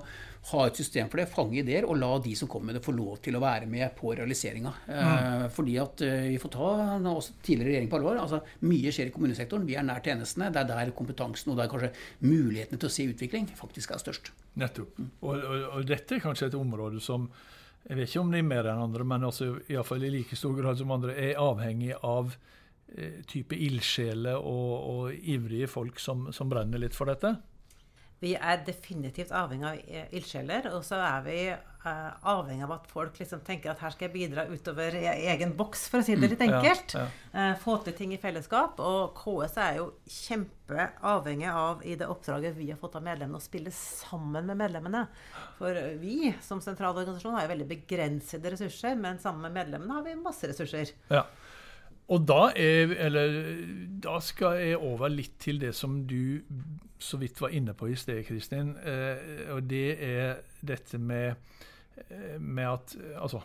ha 0.47 0.61
et 0.67 0.79
system 0.79 1.09
for 1.11 1.19
det, 1.19 1.27
fange 1.31 1.57
ideer 1.59 1.85
og 1.87 1.97
la 1.99 2.09
de 2.23 2.33
som 2.39 2.47
kommer 2.51 2.71
med 2.71 2.77
det, 2.77 2.83
få 2.85 2.93
lov 2.95 3.19
til 3.23 3.35
å 3.35 3.41
være 3.43 3.67
med 3.69 3.91
på 3.97 4.13
realiseringa. 4.15 4.71
Eh, 4.87 5.43
fordi 5.53 5.75
at 5.81 6.03
eh, 6.05 6.29
vi 6.31 6.39
får 6.39 6.53
ta 6.53 6.69
også 7.11 7.35
tidligere 7.43 7.73
regjering 7.73 7.91
på 7.91 7.99
alvor. 7.99 8.21
altså 8.21 8.39
Mye 8.63 8.93
skjer 8.95 9.11
i 9.11 9.15
kommunesektoren. 9.15 9.67
Vi 9.67 9.75
er 9.79 9.85
nær 9.87 10.03
tjenestene. 10.05 10.51
Det 10.53 10.63
er 10.63 10.71
der 10.71 10.93
kompetansen 10.95 11.51
og 11.51 11.59
der 11.59 11.71
kanskje 11.71 11.91
mulighetene 12.23 12.79
til 12.79 12.89
å 12.89 12.95
se 12.95 13.09
utvikling 13.11 13.49
faktisk 13.59 13.91
er 13.91 14.03
størst. 14.03 14.31
Nettopp. 14.61 15.01
Og, 15.19 15.33
og, 15.35 15.67
og 15.73 15.87
dette 15.89 16.15
er 16.17 16.23
kanskje 16.23 16.51
et 16.51 16.59
område 16.59 17.03
som 17.03 17.27
jeg 17.87 17.99
vet 17.99 18.09
ikke 18.09 18.23
om 18.23 18.31
det 18.33 18.39
er 18.41 18.47
mer 18.47 18.67
enn 18.67 18.83
andre, 18.83 19.03
men 19.07 19.23
altså, 19.23 19.53
iallfall 19.71 20.03
i 20.03 20.09
like 20.11 20.35
stor 20.35 20.55
grad 20.57 20.79
som 20.79 20.91
andre, 20.91 21.13
er 21.15 21.37
avhengig 21.39 21.93
av 22.03 22.33
eh, 22.95 23.21
type 23.31 23.55
ildsjeler 23.55 24.35
og, 24.35 24.73
og 24.91 25.29
ivrige 25.35 25.69
folk 25.71 26.01
som, 26.03 26.25
som 26.35 26.51
brenner 26.51 26.83
litt 26.83 26.97
for 26.97 27.07
dette. 27.07 27.37
Vi 28.23 28.33
er 28.33 28.63
definitivt 28.65 29.33
avhengig 29.35 29.67
av 29.69 29.81
eh, 29.85 30.05
ildsjeler, 30.17 30.71
og 30.73 30.81
så 30.85 30.97
er 31.05 31.25
vi 31.27 31.35
eh, 31.51 32.29
avhengig 32.31 32.65
av 32.65 32.71
at 32.79 32.87
folk 32.89 33.19
liksom 33.21 33.43
tenker 33.45 33.69
at 33.69 33.83
her 33.83 33.93
skal 33.93 34.07
jeg 34.07 34.13
bidra 34.15 34.47
utover 34.49 34.97
e- 34.97 35.13
egen 35.33 35.53
boks, 35.59 35.83
for 35.91 36.01
å 36.01 36.07
si 36.07 36.15
det 36.17 36.31
litt 36.31 36.41
enkelt. 36.47 36.95
ja. 36.97 37.05
ja. 37.35 37.51
få 37.61 37.77
til 37.85 37.93
ting 37.97 38.15
i 38.15 38.19
fellesskap. 38.21 38.81
Og 38.81 39.13
KS 39.19 39.59
er 39.61 39.77
jo 39.77 39.91
kjempeavhengig 40.09 41.51
av 41.53 41.85
i 41.85 41.93
det 41.99 42.09
oppdraget 42.09 42.57
vi 42.57 42.71
har 42.71 42.81
fått 42.81 42.97
av 42.97 43.05
medlemmene, 43.05 43.37
å 43.37 43.45
spille 43.45 43.73
sammen 43.75 44.49
med 44.49 44.57
medlemmene. 44.65 45.05
For 45.59 45.77
vi 46.01 46.33
som 46.41 46.63
sentral 46.63 46.97
organisasjon 46.97 47.37
har 47.37 47.45
jo 47.45 47.53
veldig 47.53 47.69
begrensede 47.75 48.55
ressurser, 48.55 48.97
men 48.97 49.21
sammen 49.21 49.45
med 49.45 49.61
medlemmene 49.61 49.99
har 49.99 50.09
vi 50.09 50.17
masse 50.17 50.49
ressurser. 50.49 50.95
Ja. 51.13 51.27
Og 52.07 52.23
da, 52.23 52.51
er, 52.55 52.93
eller, 53.07 53.33
da 54.03 54.19
skal 54.23 54.61
jeg 54.61 54.79
over 54.79 55.11
litt 55.11 55.35
til 55.43 55.59
det 55.59 55.73
som 55.75 55.99
du 56.07 56.39
så 56.97 57.19
vidt 57.19 57.41
var 57.41 57.51
inne 57.53 57.75
på 57.77 57.89
i 57.91 57.97
sted, 57.99 58.23
Kristin. 58.25 58.71
Eh, 58.79 59.51
og 59.53 59.67
det 59.69 59.89
er 60.01 60.39
dette 60.65 60.97
med, 60.97 61.35
eh, 62.07 62.39
med 62.39 62.69
at 62.71 62.95
altså, 63.19 63.43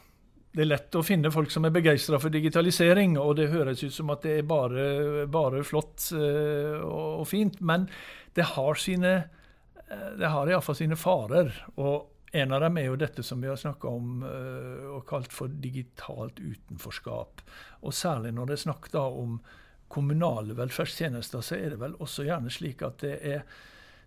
det 0.52 0.66
er 0.66 0.68
lett 0.68 0.96
å 0.98 1.04
finne 1.04 1.32
folk 1.32 1.50
som 1.52 1.64
er 1.64 1.72
begeistra 1.72 2.18
for 2.20 2.32
digitalisering, 2.32 3.16
og 3.20 3.38
det 3.38 3.50
høres 3.52 3.82
ut 3.82 3.94
som 3.94 4.10
at 4.12 4.24
det 4.26 4.38
er 4.40 4.48
bare, 4.48 5.26
bare 5.32 5.62
flott 5.64 6.10
eh, 6.16 6.76
og, 6.76 7.22
og 7.22 7.28
fint. 7.28 7.58
Men 7.64 7.88
det 8.36 8.50
har 8.54 8.80
sine 8.80 9.14
eh, 9.16 10.10
det 10.20 10.32
har 10.32 10.50
iallfall 10.52 10.76
sine 10.76 10.98
farer. 11.00 11.54
Og 11.80 12.11
en 12.32 12.52
av 12.52 12.62
dem 12.64 12.78
er 12.80 12.86
jo 12.88 12.96
dette 12.96 13.22
som 13.26 13.42
vi 13.42 13.50
har 13.50 13.58
snakka 13.60 13.90
om 13.92 14.22
eh, 14.24 14.86
og 14.96 15.04
kalt 15.08 15.34
for 15.36 15.52
digitalt 15.52 16.40
utenforskap. 16.40 17.42
Og 17.84 17.92
særlig 17.94 18.32
når 18.32 18.48
det 18.48 18.56
er 18.56 18.64
snakk 18.64 18.88
om 18.96 19.36
kommunale 19.92 20.56
velferdstjenester, 20.56 21.44
så 21.44 21.58
er 21.58 21.74
det 21.74 21.80
vel 21.82 21.98
også 22.00 22.24
gjerne 22.24 22.52
slik 22.52 22.80
at 22.86 23.04
det 23.04 23.18
er 23.34 23.44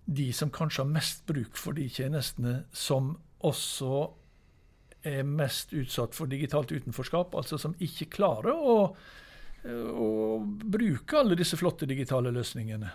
de 0.05 0.31
som 0.33 0.49
kanskje 0.53 0.81
har 0.81 0.89
mest 0.89 1.25
bruk 1.29 1.57
for 1.57 1.77
de 1.77 1.85
tjenestene, 1.89 2.63
som 2.73 3.13
også 3.45 4.07
er 5.05 5.21
mest 5.29 5.73
utsatt 5.77 6.17
for 6.17 6.29
digitalt 6.29 6.73
utenforskap. 6.73 7.37
Altså 7.37 7.61
som 7.61 7.77
ikke 7.77 8.09
klarer 8.17 8.57
å, 8.57 8.77
å 9.69 10.09
bruke 10.41 11.21
alle 11.21 11.37
disse 11.37 11.57
flotte 11.61 11.85
digitale 11.89 12.33
løsningene. 12.33 12.89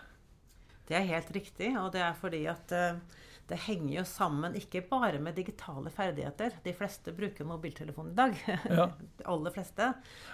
Det 0.90 0.98
er 0.98 1.06
helt 1.12 1.30
riktig, 1.34 1.70
og 1.78 1.92
det 1.94 2.02
er 2.02 2.16
fordi 2.18 2.42
at 2.50 2.72
eh, 2.74 3.20
det 3.50 3.58
henger 3.64 3.96
jo 3.96 4.04
sammen 4.06 4.54
ikke 4.58 4.84
bare 4.86 5.18
med 5.22 5.34
digitale 5.34 5.90
ferdigheter. 5.90 6.54
De 6.62 6.74
fleste 6.76 7.14
bruker 7.16 7.48
mobiltelefon 7.48 8.12
i 8.12 8.18
dag. 8.18 8.36
Ja. 8.70 8.86
De 9.18 9.26
aller 9.28 9.54
fleste. 9.54 9.88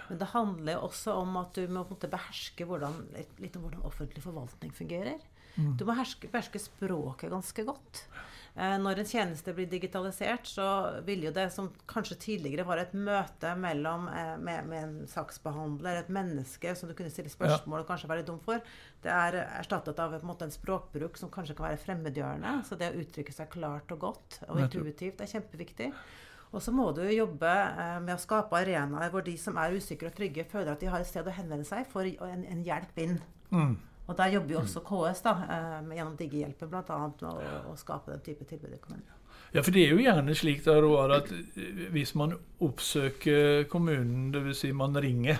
Men 0.09 0.19
det 0.21 0.29
handler 0.33 0.77
jo 0.77 0.83
også 0.87 1.15
om 1.23 1.39
at 1.41 1.57
du 1.57 1.63
må 1.65 1.81
på 1.81 1.95
en 1.95 1.97
måte 1.97 2.11
beherske 2.11 2.67
hvordan, 2.69 2.99
litt, 3.15 3.33
litt 3.41 3.57
om 3.57 3.65
hvordan 3.65 3.85
offentlig 3.87 4.21
forvaltning 4.23 4.73
fungerer. 4.77 5.17
Du 5.57 5.85
må 5.87 5.95
herske, 5.97 6.29
beherske 6.31 6.61
språket 6.61 7.31
ganske 7.33 7.63
godt. 7.65 8.03
Eh, 8.57 8.73
når 8.81 9.03
en 9.03 9.05
tjeneste 9.05 9.53
blir 9.53 9.67
digitalisert, 9.69 10.47
så 10.49 10.67
vil 11.05 11.27
jo 11.27 11.31
det 11.33 11.45
som 11.53 11.67
kanskje 11.89 12.17
tidligere 12.23 12.65
var 12.65 12.81
et 12.81 12.93
møte 12.97 13.51
mellom, 13.59 14.07
eh, 14.09 14.33
med, 14.41 14.69
med 14.69 14.83
en 14.83 14.95
saksbehandler, 15.09 15.99
et 15.99 16.09
menneske 16.13 16.73
som 16.77 16.89
du 16.89 16.95
kunne 16.97 17.13
stille 17.13 17.29
spørsmål 17.29 17.83
og 17.83 17.89
kanskje 17.91 18.09
være 18.09 18.25
dum 18.25 18.39
for, 18.41 18.63
det 19.03 19.11
er 19.13 19.37
erstattet 19.59 20.01
av 20.01 20.15
på 20.15 20.23
en, 20.23 20.29
måte, 20.29 20.47
en 20.47 20.55
språkbruk 20.55 21.19
som 21.21 21.29
kanskje 21.33 21.53
kan 21.57 21.67
være 21.67 21.83
fremmedgjørende. 21.83 22.55
Så 22.65 22.79
det 22.79 22.89
å 22.89 23.03
uttrykke 23.03 23.35
seg 23.35 23.51
klart 23.53 23.93
og 23.93 24.01
godt 24.07 24.39
og 24.47 24.63
intuitivt 24.63 25.21
er 25.21 25.29
kjempeviktig. 25.35 25.91
Og 26.55 26.63
så 26.63 26.71
må 26.73 26.87
du 26.97 27.03
jobbe 27.03 27.51
eh, 27.51 27.99
med 28.01 28.15
å 28.15 28.23
skape 28.23 28.57
arenaer 28.57 29.13
hvor 29.13 29.25
de 29.25 29.35
som 29.37 29.59
er 29.61 29.77
usikre 29.77 30.09
og 30.09 30.17
trygge, 30.17 30.47
føler 30.49 30.73
at 30.73 30.81
de 30.81 30.89
har 30.89 31.03
et 31.03 31.09
sted 31.09 31.27
å 31.27 31.35
henvende 31.37 31.67
seg 31.67 31.85
for 31.91 32.09
en, 32.09 32.41
en 32.41 32.65
hjelp 32.65 33.03
inn. 33.05 33.19
Og 34.07 34.15
der 34.17 34.31
jobber 34.31 34.51
jo 34.55 34.59
også 34.61 34.79
KS 34.87 35.21
da, 35.25 35.31
eh, 35.43 35.81
med- 35.83 35.97
gjennom 35.97 36.15
Digihjelpen 36.19 36.69
bl.a. 36.71 36.97
med 37.07 37.23
å, 37.27 37.33
å 37.71 37.73
skape 37.75 38.11
den 38.13 38.21
type 38.23 38.45
tilbud 38.47 38.73
i 38.73 38.77
kommunen. 38.79 39.03
Ja, 39.53 39.61
for 39.63 39.71
det 39.71 39.83
er 39.85 39.89
jo 39.95 40.01
gjerne 40.03 40.33
slik 40.35 40.63
da, 40.65 40.73
Roar, 40.83 41.11
at 41.21 41.31
eh, 41.31 41.87
hvis 41.91 42.15
man 42.15 42.33
oppsøker 42.63 43.63
kommunen, 43.71 44.31
dvs. 44.31 44.57
Si 44.63 44.71
man 44.75 44.95
ringer 44.95 45.37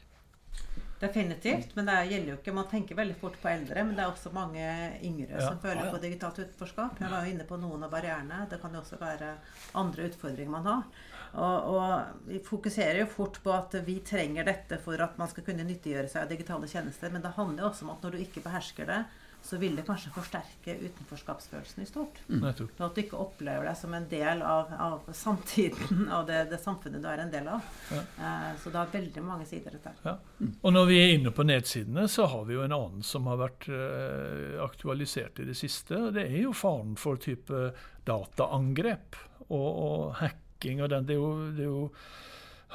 Definitivt. 1.00 1.74
Men 1.76 1.90
det 1.90 1.96
gjelder 2.10 2.32
jo 2.32 2.36
ikke 2.38 2.54
Man 2.56 2.68
tenker 2.70 2.96
veldig 2.96 3.16
fort 3.20 3.36
på 3.42 3.50
eldre, 3.50 3.82
men 3.84 3.96
det 3.96 4.04
er 4.04 4.12
også 4.12 4.32
mange 4.32 4.68
yngre 5.04 5.34
ja. 5.34 5.42
som 5.44 5.58
føler 5.60 5.90
på 5.92 6.00
digitalt 6.00 6.40
utenforskap. 6.40 7.02
Jeg 7.02 7.12
var 7.12 7.26
jo 7.26 7.34
inne 7.34 7.48
på 7.48 7.58
noen 7.60 7.84
av 7.84 7.92
barrierene. 7.92 8.46
Det 8.50 8.60
kan 8.62 8.72
jo 8.72 8.80
også 8.80 9.00
være 9.00 9.34
andre 9.76 10.08
utfordringer 10.08 10.56
man 10.56 10.70
har. 10.70 10.88
Og, 11.36 11.68
og, 11.74 12.24
Vi 12.30 12.40
fokuserer 12.44 13.02
jo 13.02 13.10
fort 13.12 13.42
på 13.44 13.52
at 13.52 13.76
vi 13.84 13.98
trenger 14.06 14.46
dette 14.48 14.80
for 14.80 15.00
at 15.04 15.18
man 15.20 15.28
skal 15.28 15.44
kunne 15.44 15.66
nyttiggjøre 15.68 16.08
seg 16.08 16.24
av 16.24 16.32
digitale 16.32 16.70
tjenester. 16.70 17.12
Men 17.12 17.24
det 17.24 17.36
handler 17.36 17.66
jo 17.66 17.70
også 17.70 17.86
om 17.86 17.94
at 17.96 18.06
når 18.06 18.16
du 18.16 18.24
ikke 18.24 18.44
behersker 18.46 18.88
det, 18.88 19.02
så 19.46 19.56
vil 19.56 19.76
det 19.78 19.84
kanskje 19.86 20.10
forsterke 20.14 20.74
utenforskapsfølelsen 20.80 21.82
i 21.82 21.86
stort. 21.86 22.18
Mm. 22.28 22.44
At 22.48 22.58
du 22.96 23.00
ikke 23.02 23.18
opplever 23.20 23.68
deg 23.68 23.78
som 23.78 23.94
en 23.94 24.08
del 24.10 24.42
av, 24.42 24.72
av 24.82 25.10
samtiden 25.14 26.08
og 26.16 26.26
det, 26.26 26.40
det, 26.50 26.58
samfunnet 26.62 27.02
du 27.02 27.08
er 27.10 27.22
en 27.22 27.32
del 27.32 27.50
av. 27.54 27.68
Ja. 27.94 28.02
Eh, 28.26 28.48
så 28.62 28.72
det 28.72 28.80
har 28.80 28.92
veldig 28.94 29.24
mange 29.26 29.46
sider, 29.48 29.76
dette. 29.78 29.94
Ja. 30.02 30.16
Og 30.60 30.74
når 30.74 30.90
vi 30.90 30.98
er 31.02 31.14
inne 31.14 31.34
på 31.34 31.46
nedsidene, 31.46 32.08
så 32.10 32.26
har 32.32 32.46
vi 32.48 32.58
jo 32.58 32.64
en 32.66 32.74
annen 32.74 33.06
som 33.06 33.30
har 33.30 33.40
vært 33.44 33.68
eh, 33.70 34.56
aktualisert 34.64 35.38
i 35.42 35.48
det 35.50 35.58
siste. 35.58 35.94
og 36.08 36.16
Det 36.18 36.26
er 36.26 36.40
jo 36.42 36.54
faren 36.56 36.96
for 37.00 37.20
type 37.22 37.70
dataangrep 38.06 39.20
og, 39.46 39.68
og 39.70 40.14
hacking. 40.22 40.82
og 40.82 40.90
den, 40.90 41.06
det, 41.06 41.14
er 41.14 41.22
jo, 41.22 41.34
det 41.54 41.66
er 41.66 41.70
jo, 41.70 41.84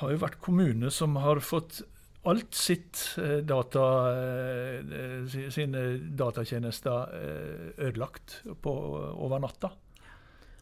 har 0.02 0.16
jo 0.16 0.24
vært 0.24 0.40
kommuner 0.44 0.94
som 0.94 1.20
har 1.20 1.44
fått 1.44 1.84
alt 2.24 2.56
sitt 2.56 3.18
eh, 3.18 3.38
data, 3.38 3.86
eh, 4.14 5.50
sine 5.50 5.86
datatjenester 5.98 7.16
eh, 7.18 7.88
ødelagt 7.88 8.42
på, 8.62 8.74
over 9.18 9.42
natta. 9.42 9.72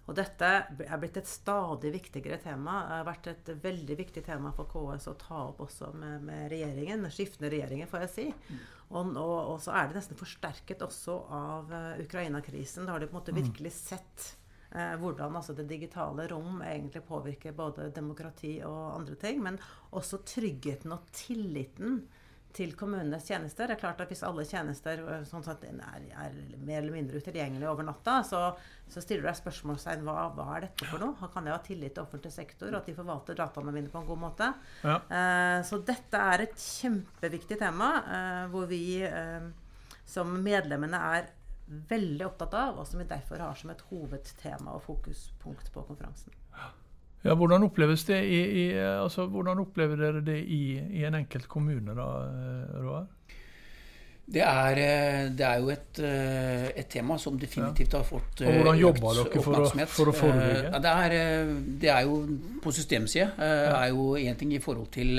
Og 0.09 0.15
dette 0.17 0.47
er 0.65 0.97
blitt 0.97 1.19
et 1.21 1.29
stadig 1.29 1.91
viktigere 1.93 2.39
tema. 2.41 2.79
Det 2.87 2.95
har 2.95 3.05
vært 3.05 3.27
et 3.29 3.51
veldig 3.61 3.97
viktig 3.99 4.23
tema 4.25 4.49
for 4.57 4.65
KS 4.71 5.05
å 5.11 5.17
ta 5.21 5.43
opp 5.51 5.59
også 5.67 5.91
med, 5.93 6.23
med 6.25 6.47
regjeringen. 6.49 7.05
Skiftende 7.13 7.51
regjeringer, 7.53 7.91
får 7.91 8.07
jeg 8.07 8.13
si. 8.15 8.25
Mm. 8.49 8.63
Og, 8.89 9.11
og, 9.11 9.35
og, 9.37 9.59
så 9.61 9.75
er 9.77 9.91
det 9.91 9.99
nesten 9.99 10.17
forsterket 10.17 10.81
også 10.81 11.19
av 11.29 11.75
Ukraina-krisen. 12.01 12.87
Da 12.87 12.95
har 12.95 13.03
de 13.03 13.11
på 13.11 13.13
en 13.13 13.19
måte 13.19 13.35
mm. 13.35 13.41
virkelig 13.43 13.75
sett 13.77 14.31
eh, 14.71 14.95
hvordan 15.01 15.35
altså, 15.39 15.55
det 15.57 15.67
digitale 15.69 16.27
rom 16.31 16.61
egentlig 16.65 17.03
påvirker 17.07 17.57
både 17.57 17.89
demokrati 17.95 18.59
og 18.67 18.95
andre 18.99 19.17
ting. 19.19 19.43
Men 19.43 19.59
også 19.97 20.23
tryggheten 20.27 20.95
og 20.95 21.11
tilliten 21.15 22.01
til 22.55 22.73
kommunenes 22.73 23.27
tjenester. 23.29 23.69
Det 23.69 23.75
er 23.75 23.81
klart 23.81 23.99
at 24.01 24.09
Hvis 24.09 24.23
alle 24.25 24.45
tjenester 24.47 25.01
eh, 25.03 25.23
sånn 25.29 25.45
sett, 25.45 25.63
er, 25.69 26.05
er, 26.09 26.37
mer 26.65 26.81
eller 26.81 26.95
mindre 26.95 27.21
utilgjengelige 27.21 27.69
over 27.69 27.85
natta, 27.85 28.19
så, 28.25 28.41
så 28.89 29.03
stiller 29.03 29.27
du 29.27 29.29
deg 29.29 29.37
spørsmålstegn 29.37 30.05
hva, 30.07 30.17
hva 30.33 30.47
er 30.55 30.67
dette 30.67 30.89
for 30.89 31.01
noe? 31.03 31.29
Kan 31.33 31.49
jeg 31.49 31.55
ha 31.55 31.61
tillit 31.65 31.95
til 31.97 32.05
offentlig 32.05 32.33
sektor, 32.33 32.73
at 32.73 32.89
de 32.89 32.97
forvalter 32.97 33.37
dataene 33.37 33.73
mine 33.75 33.93
på 33.93 34.01
en 34.01 34.09
god 34.09 34.21
måte? 34.25 34.51
Ja. 34.81 34.97
Eh, 34.97 35.57
så 35.69 35.81
dette 35.85 36.23
er 36.33 36.45
et 36.47 36.57
kjempeviktig 36.57 37.59
tema, 37.61 37.91
eh, 38.01 38.45
hvor 38.53 38.69
vi 38.71 38.83
eh, 39.05 39.51
som 40.09 40.33
medlemmene 40.41 41.03
er 41.13 41.29
veldig 41.69 42.25
opptatt 42.25 42.55
av, 42.57 42.79
og 42.81 42.87
som 42.87 43.01
vi 43.01 43.07
derfor 43.09 43.41
har 43.43 43.57
som 43.57 43.71
et 43.73 43.83
hovedtema 43.91 44.73
og 44.73 44.83
fokuspunkt 44.87 45.71
på 45.73 45.85
konferansen. 45.87 46.33
Ja, 47.21 47.35
Hvordan 47.35 47.65
oppleves 47.67 48.05
det 48.07 48.21
i, 48.23 48.39
i, 48.61 48.65
altså, 48.79 49.25
hvordan 49.27 49.59
opplever 49.59 49.99
dere 49.99 50.21
det 50.23 50.39
i, 50.39 50.79
i 50.79 51.03
en 51.03 51.17
enkelt 51.19 51.49
kommune, 51.51 51.95
da, 51.95 52.09
Roar? 52.79 53.07
Det 54.29 54.43
er, 54.45 54.77
eh, 54.77 55.23
det 55.33 55.45
er, 55.45 55.55
jo 55.57 55.71
et, 55.73 55.99
eh, 56.05 56.67
et, 56.69 56.87
tema 56.87 57.17
som 57.17 57.37
definitivt 57.39 57.95
har 57.97 58.03
fått 58.05 58.43
og 58.45 58.59
Hvordan 58.59 58.77
jobber 58.77 59.17
dere 59.17 59.41
for 59.41 59.57
å, 59.57 59.85
for 59.89 60.11
å 60.11 60.13
forebygge? 60.13 60.81
Det 60.85 60.91
er, 60.91 61.15
det 61.81 61.89
er 61.89 62.05
jo 62.05 62.19
på 62.61 62.73
systemside. 62.77 63.31
er 63.41 63.87
jo 63.89 64.13
én 64.21 64.37
ting 64.37 64.53
i 64.53 64.61
forhold 64.61 64.91
til 64.93 65.17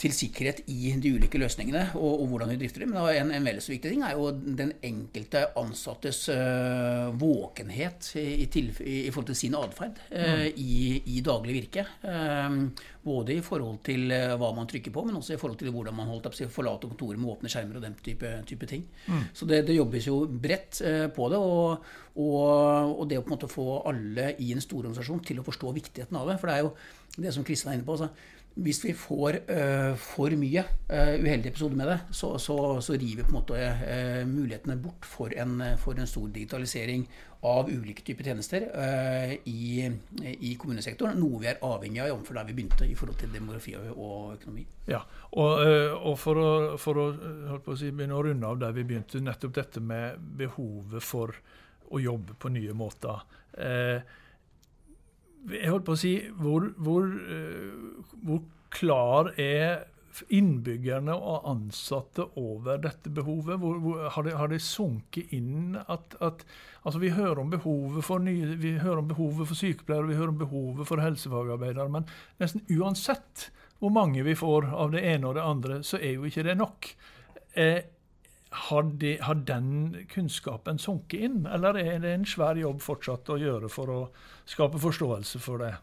til 0.00 0.14
sikkerhet 0.16 0.62
i 0.72 0.94
de 1.00 1.12
ulike 1.16 1.38
løsningene 1.40 1.82
og, 1.98 2.22
og 2.22 2.30
hvordan 2.30 2.52
vi 2.54 2.58
drifter 2.62 2.84
dem. 2.84 2.94
Men 2.94 3.08
en, 3.12 3.32
en 3.36 3.48
veldig 3.50 3.64
så 3.64 3.74
viktig 3.74 3.92
ting 3.92 4.04
er 4.06 4.16
jo 4.16 4.30
den 4.32 4.72
enkelte 4.86 5.42
ansattes 5.60 6.22
uh, 6.32 7.10
våkenhet 7.20 8.12
i, 8.20 8.46
i, 8.46 8.48
i, 8.48 9.10
forhold 9.10 9.28
til 9.32 9.40
sin 9.42 9.56
atferd 9.58 10.00
uh, 10.08 10.46
mm. 10.46 10.46
i, 10.56 10.78
i, 11.16 11.20
daglig 11.24 11.58
virke. 11.58 11.84
Um, 12.00 12.70
både 13.04 13.36
i 13.36 13.44
forhold 13.44 13.80
til 13.84 14.12
hva 14.12 14.50
man 14.56 14.68
trykker 14.68 14.92
på, 14.92 15.04
men 15.06 15.16
også 15.16 15.36
i 15.36 15.40
forhold 15.40 15.60
til 15.60 15.72
hvordan 15.72 15.96
man 15.96 16.08
holdt 16.10 16.28
opp, 16.28 16.36
forlater 16.52 16.90
kontoret 16.90 17.20
med 17.20 17.32
åpne 17.32 17.52
skjermer 17.52 17.78
og 17.80 17.84
den 17.84 17.96
type, 18.04 18.32
type 18.48 18.68
ting. 18.68 18.84
Mm. 19.06 19.22
Så 19.36 19.48
det, 19.48 19.62
det, 19.68 19.76
jobbes 19.78 20.08
jo 20.08 20.18
bredt 20.28 20.82
på 21.16 21.30
det. 21.32 21.40
Og, 21.40 21.86
og, 22.20 22.42
og, 22.98 23.06
det 23.08 23.20
å 23.20 23.24
på 23.24 23.30
en 23.30 23.36
måte 23.36 23.48
få 23.48 23.68
alle 23.88 24.34
i 24.44 24.50
en 24.52 24.60
stor 24.60 24.82
organisasjon 24.82 25.24
til 25.24 25.40
å 25.40 25.46
forstå 25.46 25.72
viktigheten 25.76 26.20
av 26.20 26.28
det. 26.28 26.36
For 26.42 26.50
det 26.50 26.58
er 26.58 26.66
jo 26.66 26.74
det 27.24 27.32
som 27.34 27.46
Kristian 27.46 27.72
er 27.72 27.80
inne 27.80 27.88
på. 27.88 27.96
Altså, 27.96 28.12
hvis 28.58 28.80
vi 28.84 28.92
får 28.98 29.40
uh, 29.46 29.94
for 30.00 30.34
mye 30.38 30.64
uh, 30.90 31.14
uheldige 31.22 31.52
episoder 31.52 31.78
med 31.78 31.90
det, 31.92 31.98
så, 32.16 32.32
så, 32.38 32.56
så 32.82 32.96
river 32.98 33.22
vi 33.22 33.26
på 33.26 33.32
en 33.32 33.38
måte 33.38 33.58
uh, 33.58 34.22
mulighetene 34.28 34.76
bort 34.82 35.06
for 35.06 35.32
en, 35.36 35.62
for 35.80 35.98
en, 35.98 36.08
stor 36.10 36.26
digitalisering 36.34 37.06
av 37.46 37.70
ulike 37.72 38.02
typer 38.04 38.26
tjenester 38.26 38.66
i, 39.48 39.86
i, 40.20 40.50
kommunesektoren. 40.60 41.16
Noe 41.16 41.38
vi 41.40 41.48
er 41.48 41.62
avhengig 41.64 42.02
av, 42.02 42.10
jf. 42.10 42.34
der 42.36 42.48
vi 42.50 42.56
begynte 42.58 42.84
i 42.84 42.96
forhold 42.98 43.16
til 43.22 43.32
demografi 43.32 43.72
og 43.78 44.34
økonomi. 44.34 44.66
Ja, 44.90 45.00
Og, 45.30 45.62
og 46.10 46.18
for, 46.20 46.36
å, 46.36 46.50
for 46.76 47.00
å, 47.00 47.06
å 47.56 47.78
si, 47.80 47.94
begynne 47.94 48.18
å 48.18 48.26
runde 48.26 48.44
av 48.44 48.60
der 48.60 48.76
vi 48.76 48.84
begynte, 48.90 49.22
nettopp 49.24 49.56
dette 49.56 49.80
med 49.80 50.20
behovet 50.36 51.00
for 51.00 51.32
å 51.90 52.00
jobbe 52.02 52.36
på 52.38 52.52
nye 52.52 52.74
måter. 52.76 53.24
Eh, 53.52 54.18
jeg 55.48 55.70
holdt 55.70 55.86
på 55.86 55.96
å 55.96 56.00
si 56.00 56.16
hvor, 56.40 56.70
hvor, 56.80 57.06
uh, 57.06 58.16
hvor, 58.24 58.42
klar 58.70 59.32
er 59.40 59.86
innbyggerne 60.30 61.14
og 61.14 61.46
ansatte 61.48 62.26
over 62.38 62.78
dette 62.82 63.10
behovet? 63.14 63.58
Hvor, 63.58 63.78
hvor, 63.82 64.04
har, 64.14 64.26
det, 64.26 64.34
har, 64.38 64.50
det, 64.52 64.60
sunket 64.62 65.32
inn 65.34 65.78
at, 65.80 66.14
at 66.22 66.44
altså 66.84 67.00
Vi 67.02 67.10
hører 67.16 67.40
nye, 68.22 68.56
vi 68.60 68.76
hører 68.78 69.02
om 69.02 69.08
behovet 69.10 69.48
for 69.48 69.58
sykepleiere 69.58 70.10
vi 70.10 70.18
hører 70.18 70.34
om 70.34 70.42
behovet 70.42 70.86
for 70.86 71.02
helsefagarbeidere, 71.02 71.88
men 71.90 72.06
nesten 72.42 72.62
uansett 72.76 73.48
hvor 73.80 73.90
mange 73.94 74.22
vi 74.26 74.36
får 74.36 74.68
av 74.76 74.92
det 74.92 75.02
ene 75.08 75.30
og 75.30 75.38
det 75.38 75.46
andre, 75.46 75.80
så 75.86 75.98
er 75.98 76.18
jo 76.18 76.28
ikke 76.28 76.44
det 76.44 76.58
nok. 76.60 76.92
Eh, 77.56 77.80
har, 78.50 78.82
de, 78.82 79.16
har, 79.22 79.34
den 79.34 80.06
kunnskapen 80.10 80.78
sunket 80.78 81.20
inn, 81.28 81.44
eller 81.46 81.78
er 81.78 82.00
det 82.02 82.14
en 82.16 82.26
svær 82.26 82.58
jobb 82.58 82.82
fortsatt 82.82 83.30
å 83.30 83.38
gjøre 83.38 83.70
for 83.70 83.92
å 83.94 84.00
skape 84.48 84.80
forståelse 84.82 85.38
for 85.42 85.62
det? 85.62 85.76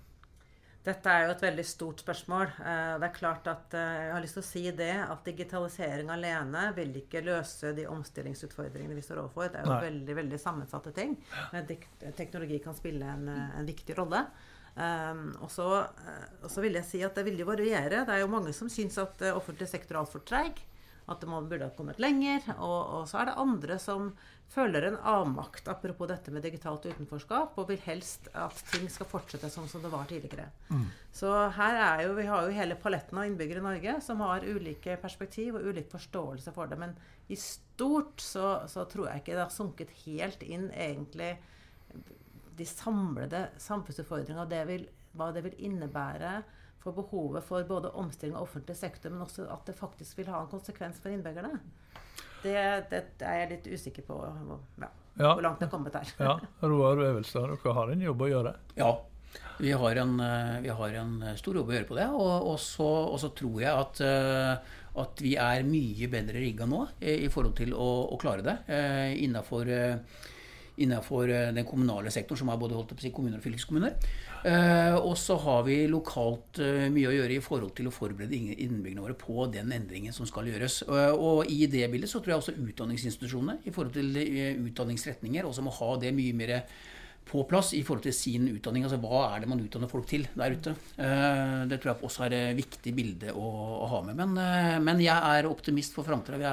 Dette 0.87 1.11
er 1.11 1.25
jo 1.25 1.31
et 1.33 1.41
veldig 1.43 1.63
stort 1.67 2.01
spørsmål. 2.03 2.51
Eh, 2.63 2.93
det 3.01 3.07
er 3.09 3.15
klart 3.15 3.47
at 3.51 3.73
eh, 3.75 4.03
Jeg 4.05 4.11
har 4.13 4.23
lyst 4.23 4.37
til 4.37 4.43
å 4.43 4.47
si 4.49 4.61
det 4.75 4.93
at 5.03 5.25
digitalisering 5.25 6.11
alene 6.13 6.69
vil 6.77 6.93
ikke 7.01 7.23
løse 7.25 7.73
de 7.75 7.87
omstillingsutfordringene 7.91 8.95
vi 8.95 9.03
står 9.03 9.23
overfor. 9.25 9.49
Det 9.51 9.59
er 9.59 9.67
jo 9.67 9.73
Nei. 9.73 9.81
veldig 9.89 10.15
veldig 10.21 10.39
sammensatte 10.39 10.93
ting. 10.95 11.17
Teknologi 12.15 12.61
kan 12.63 12.77
spille 12.77 13.09
en, 13.17 13.27
eh, 13.31 13.59
en 13.59 13.67
viktig 13.67 13.97
rolle. 13.99 14.23
Um, 14.77 15.31
og 15.41 15.49
så 15.49 16.61
vil 16.61 16.75
jeg 16.77 16.85
si 16.85 16.99
at 17.01 17.15
det 17.17 17.23
vil 17.25 17.39
jo 17.41 17.47
variere. 17.49 18.03
Det 18.05 18.13
er 18.13 18.21
jo 18.21 18.29
mange 18.29 18.51
som 18.53 18.69
syns 18.69 18.99
at 19.01 19.23
offentlig 19.31 19.65
sektor 19.71 19.97
er 19.97 20.03
altfor 20.03 20.21
treig. 20.21 20.61
At 21.07 21.23
man 21.29 21.47
burde 21.47 21.67
ha 21.69 21.75
kommet 21.75 21.99
lenger. 22.03 22.43
Og, 22.57 22.79
og 22.97 23.05
så 23.07 23.21
er 23.21 23.29
det 23.29 23.37
andre 23.39 23.77
som 23.79 24.09
føler 24.51 24.87
en 24.87 24.97
avmakt, 25.07 25.67
apropos 25.71 26.07
dette 26.09 26.31
med 26.31 26.43
digitalt 26.43 26.85
utenforskap, 26.87 27.55
og 27.59 27.69
vil 27.71 27.79
helst 27.83 28.29
at 28.35 28.59
ting 28.71 28.87
skal 28.91 29.09
fortsette 29.09 29.49
sånn 29.51 29.67
som 29.71 29.83
det 29.83 29.91
var 29.91 30.07
tidligere. 30.07 30.49
Mm. 30.71 30.85
Så 31.15 31.31
her 31.57 31.79
er 31.83 32.03
jo, 32.05 32.15
vi 32.19 32.27
har 32.27 32.47
jo 32.47 32.55
hele 32.55 32.79
paletten 32.79 33.19
av 33.19 33.27
innbyggere 33.27 33.63
i 33.63 33.67
Norge 33.67 33.97
som 34.03 34.23
har 34.23 34.47
ulike 34.47 34.97
perspektiv 35.01 35.59
og 35.59 35.67
ulik 35.71 35.91
forståelse 35.91 36.55
for 36.55 36.71
det. 36.71 36.79
Men 36.79 36.95
i 37.31 37.39
stort 37.39 38.23
så, 38.23 38.67
så 38.71 38.87
tror 38.91 39.09
jeg 39.09 39.23
ikke 39.23 39.35
det 39.35 39.45
har 39.45 39.55
sunket 39.55 39.95
helt 40.05 40.43
inn 40.47 40.69
egentlig 40.75 41.35
de 42.57 42.65
samlede 42.65 43.47
samfunnsutfordringene 43.61 44.43
og 44.43 44.51
det 44.51 44.63
vil, 44.69 44.87
hva 45.17 45.29
det 45.35 45.43
vil 45.45 45.59
innebære 45.69 46.39
for 46.87 46.95
behovet 46.95 47.43
for 47.43 47.67
både 47.67 47.91
omstilling 47.99 48.37
av 48.37 48.47
offentlig 48.47 48.77
sektor, 48.79 49.11
men 49.11 49.25
også 49.25 49.47
at 49.51 49.67
det 49.67 49.75
faktisk 49.75 50.21
vil 50.21 50.31
ha 50.31 50.41
en 50.43 50.51
konsekvens 50.51 51.01
for 51.03 51.11
innbyggerne. 51.11 51.59
Det, 52.43 52.55
det 52.91 53.03
er 53.25 53.41
jeg 53.41 53.51
litt 53.55 53.67
usikker 53.67 54.05
på 54.07 54.17
ja, 54.23 54.89
ja. 55.17 55.33
hvor 55.33 55.43
langt 55.43 55.59
det 55.59 55.67
er 55.67 55.73
kommet 55.73 55.97
her. 55.97 56.13
ja, 56.21 56.37
Roar 56.63 57.01
Øvelstad, 57.09 57.49
dere 57.51 57.75
har 57.75 57.91
en 57.91 58.07
jobb 58.07 58.23
å 58.23 58.31
gjøre? 58.31 58.55
Ja, 58.77 58.91
vi 59.57 59.73
har 59.73 60.01
en, 60.03 60.19
eh, 60.23 60.59
vi 60.63 60.69
har 60.79 60.97
en 61.01 61.15
stor 61.37 61.59
jobb 61.59 61.71
å 61.71 61.75
gjøre 61.75 61.89
på 61.89 61.97
det. 61.97 62.07
Og, 62.13 62.33
og, 62.53 62.57
så, 62.61 62.87
og 63.09 63.19
så, 63.21 63.33
tror 63.35 63.59
jeg 63.63 63.73
at, 63.73 64.01
eh, 64.05 64.79
at, 65.03 65.21
vi 65.25 65.35
er 65.41 65.67
mye 65.67 66.09
bedre 66.13 66.39
rigga 66.39 66.69
nå 66.69 66.85
i, 67.01 67.23
i 67.25 67.29
forhold 67.33 67.57
til 67.57 67.73
å, 67.73 67.89
å 68.13 68.21
klare 68.21 68.45
det 68.45 68.57
eh, 68.69 69.17
innafor 69.25 69.73
innenfor 70.77 71.29
eh, 71.29 71.51
den 71.53 71.65
kommunale 71.65 72.11
sektoren, 72.13 72.41
som 72.41 72.51
er 72.53 72.59
både 72.61 72.77
holdt 72.77 72.93
si, 73.01 73.11
kommuner 73.13 73.39
og 73.39 73.45
fylkeskommuner. 73.45 73.95
Eh, 74.45 74.95
og 74.97 75.15
så 75.19 75.37
har 75.41 75.63
vi 75.67 75.79
lokalt 75.89 76.61
eh, 76.63 76.87
mye 76.93 77.09
å 77.09 77.15
gjøre 77.15 77.37
i 77.37 77.43
forhold 77.43 77.73
til 77.77 77.89
å 77.89 77.93
forberede 77.93 78.37
innbyggerne 78.37 79.05
våre 79.05 79.17
på 79.17 79.47
den 79.53 79.73
endringen 79.73 80.15
som 80.15 80.29
skal 80.29 80.49
gjøres. 80.51 80.83
og 80.87 81.49
i 81.51 81.65
det 81.71 81.87
bildet 81.91 82.11
så 82.11 82.21
tror 82.21 82.35
jeg 82.35 82.43
også 82.43 82.57
utdanningsinstitusjonene 82.61 83.59
i 83.65 83.73
forhold 83.73 83.97
til 83.97 84.13
utdanningsretninger 84.69 85.47
også 85.47 85.65
må 85.65 85.73
ha 85.79 85.89
det 86.01 86.13
mye 86.15 86.37
mer 86.37 86.53
på 87.27 87.41
plass 87.49 87.73
i 87.75 87.81
forhold 87.83 88.05
til 88.05 88.15
sin 88.15 88.47
utdanning. 88.47 88.85
altså 88.85 88.99
Hva 89.03 89.25
er 89.33 89.43
det 89.43 89.49
man 89.51 89.59
utdanner 89.59 89.91
folk 89.91 90.07
til 90.07 90.27
der 90.37 90.55
ute? 90.55 90.75
Det 90.95 91.79
tror 91.81 91.91
jeg 91.91 92.07
også 92.07 92.27
er 92.27 92.35
et 92.37 92.57
viktig 92.61 92.93
bilde 92.95 93.33
å 93.35 93.89
ha 93.91 93.99
med. 94.05 94.21
Men, 94.21 94.37
men, 94.85 95.03
jeg 95.03 95.17
er 95.17 95.49
optimist 95.49 95.97
for 95.97 96.07
framtida. 96.07 96.39
Vi, 96.39 96.47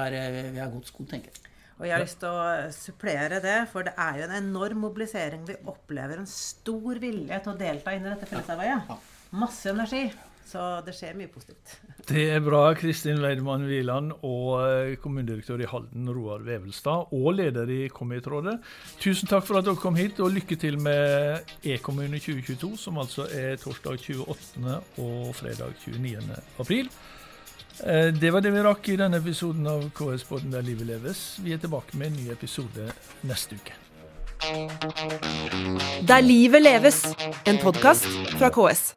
vi, 0.51 0.59
er 0.59 0.73
godt 0.73 0.91
skodd, 0.91 1.13
tenker 1.13 1.31
jeg. 1.31 1.54
Og 1.75 1.87
jeg 1.87 1.91
har 1.95 2.03
lyst 2.05 2.21
til 2.21 2.31
å 2.31 2.69
supplere 2.71 3.41
det, 3.43 3.57
for 3.71 3.87
det 3.87 3.95
er 3.99 4.21
jo 4.21 4.27
en 4.29 4.37
enorm 4.37 4.85
mobilisering. 4.85 5.43
Vi 5.47 5.57
opplever 5.67 6.21
en 6.21 6.29
stor 6.29 7.01
vilje 7.01 7.41
til 7.43 7.51
å 7.51 7.59
delta 7.59 7.95
inn 7.95 8.07
i 8.07 8.13
dette 8.13 8.29
fellesarbeidet. 8.29 8.95
Masse 9.35 9.73
energi. 9.73 10.05
Så 10.45 10.61
det 10.85 10.93
skjer 10.93 11.15
mye 11.17 11.29
positivt. 11.31 11.79
Det 12.09 12.27
er 12.35 12.41
bra. 12.45 12.59
Kristin 12.77 13.17
Leidmann 13.17 13.65
Wieland 13.65 14.11
og 14.19 14.59
eh, 14.61 14.91
kommunedirektør 15.01 15.63
i 15.65 15.69
Halden, 15.71 16.05
Roar 16.13 16.43
Vevelstad, 16.45 17.09
og 17.17 17.31
leder 17.39 17.71
i 17.73 17.87
Komitrådet. 17.89 18.59
Tusen 19.01 19.31
takk 19.31 19.47
for 19.47 19.57
at 19.57 19.65
dere 19.65 19.81
kom 19.81 19.97
hit, 19.97 20.21
og 20.21 20.35
lykke 20.35 20.59
til 20.61 20.77
med 20.77 21.49
E-kommune 21.65 22.21
2022, 22.21 22.75
som 22.77 23.01
altså 23.01 23.25
er 23.33 23.57
torsdag 23.57 23.97
28. 24.05 24.77
og 25.01 25.33
fredag 25.39 25.73
29. 25.81 26.37
april. 26.61 26.93
Eh, 27.83 28.13
det 28.13 28.31
var 28.31 28.41
det 28.41 28.51
vi 28.55 28.63
rakk 28.63 28.89
i 28.89 28.97
denne 28.99 29.19
episoden 29.19 29.67
av 29.67 29.89
KS-båten 29.97 30.53
der 30.53 30.63
livet 30.65 30.87
leves. 30.87 31.23
Vi 31.43 31.53
er 31.53 31.61
tilbake 31.61 31.97
med 31.97 32.13
en 32.13 32.19
ny 32.21 32.29
episode 32.31 32.91
neste 33.27 33.59
uke. 33.59 33.75
Der 36.07 36.21
livet 36.21 36.61
leves, 36.61 37.01
en 37.45 37.57
podkast 37.57 38.07
fra 38.37 38.51
KS. 38.53 38.93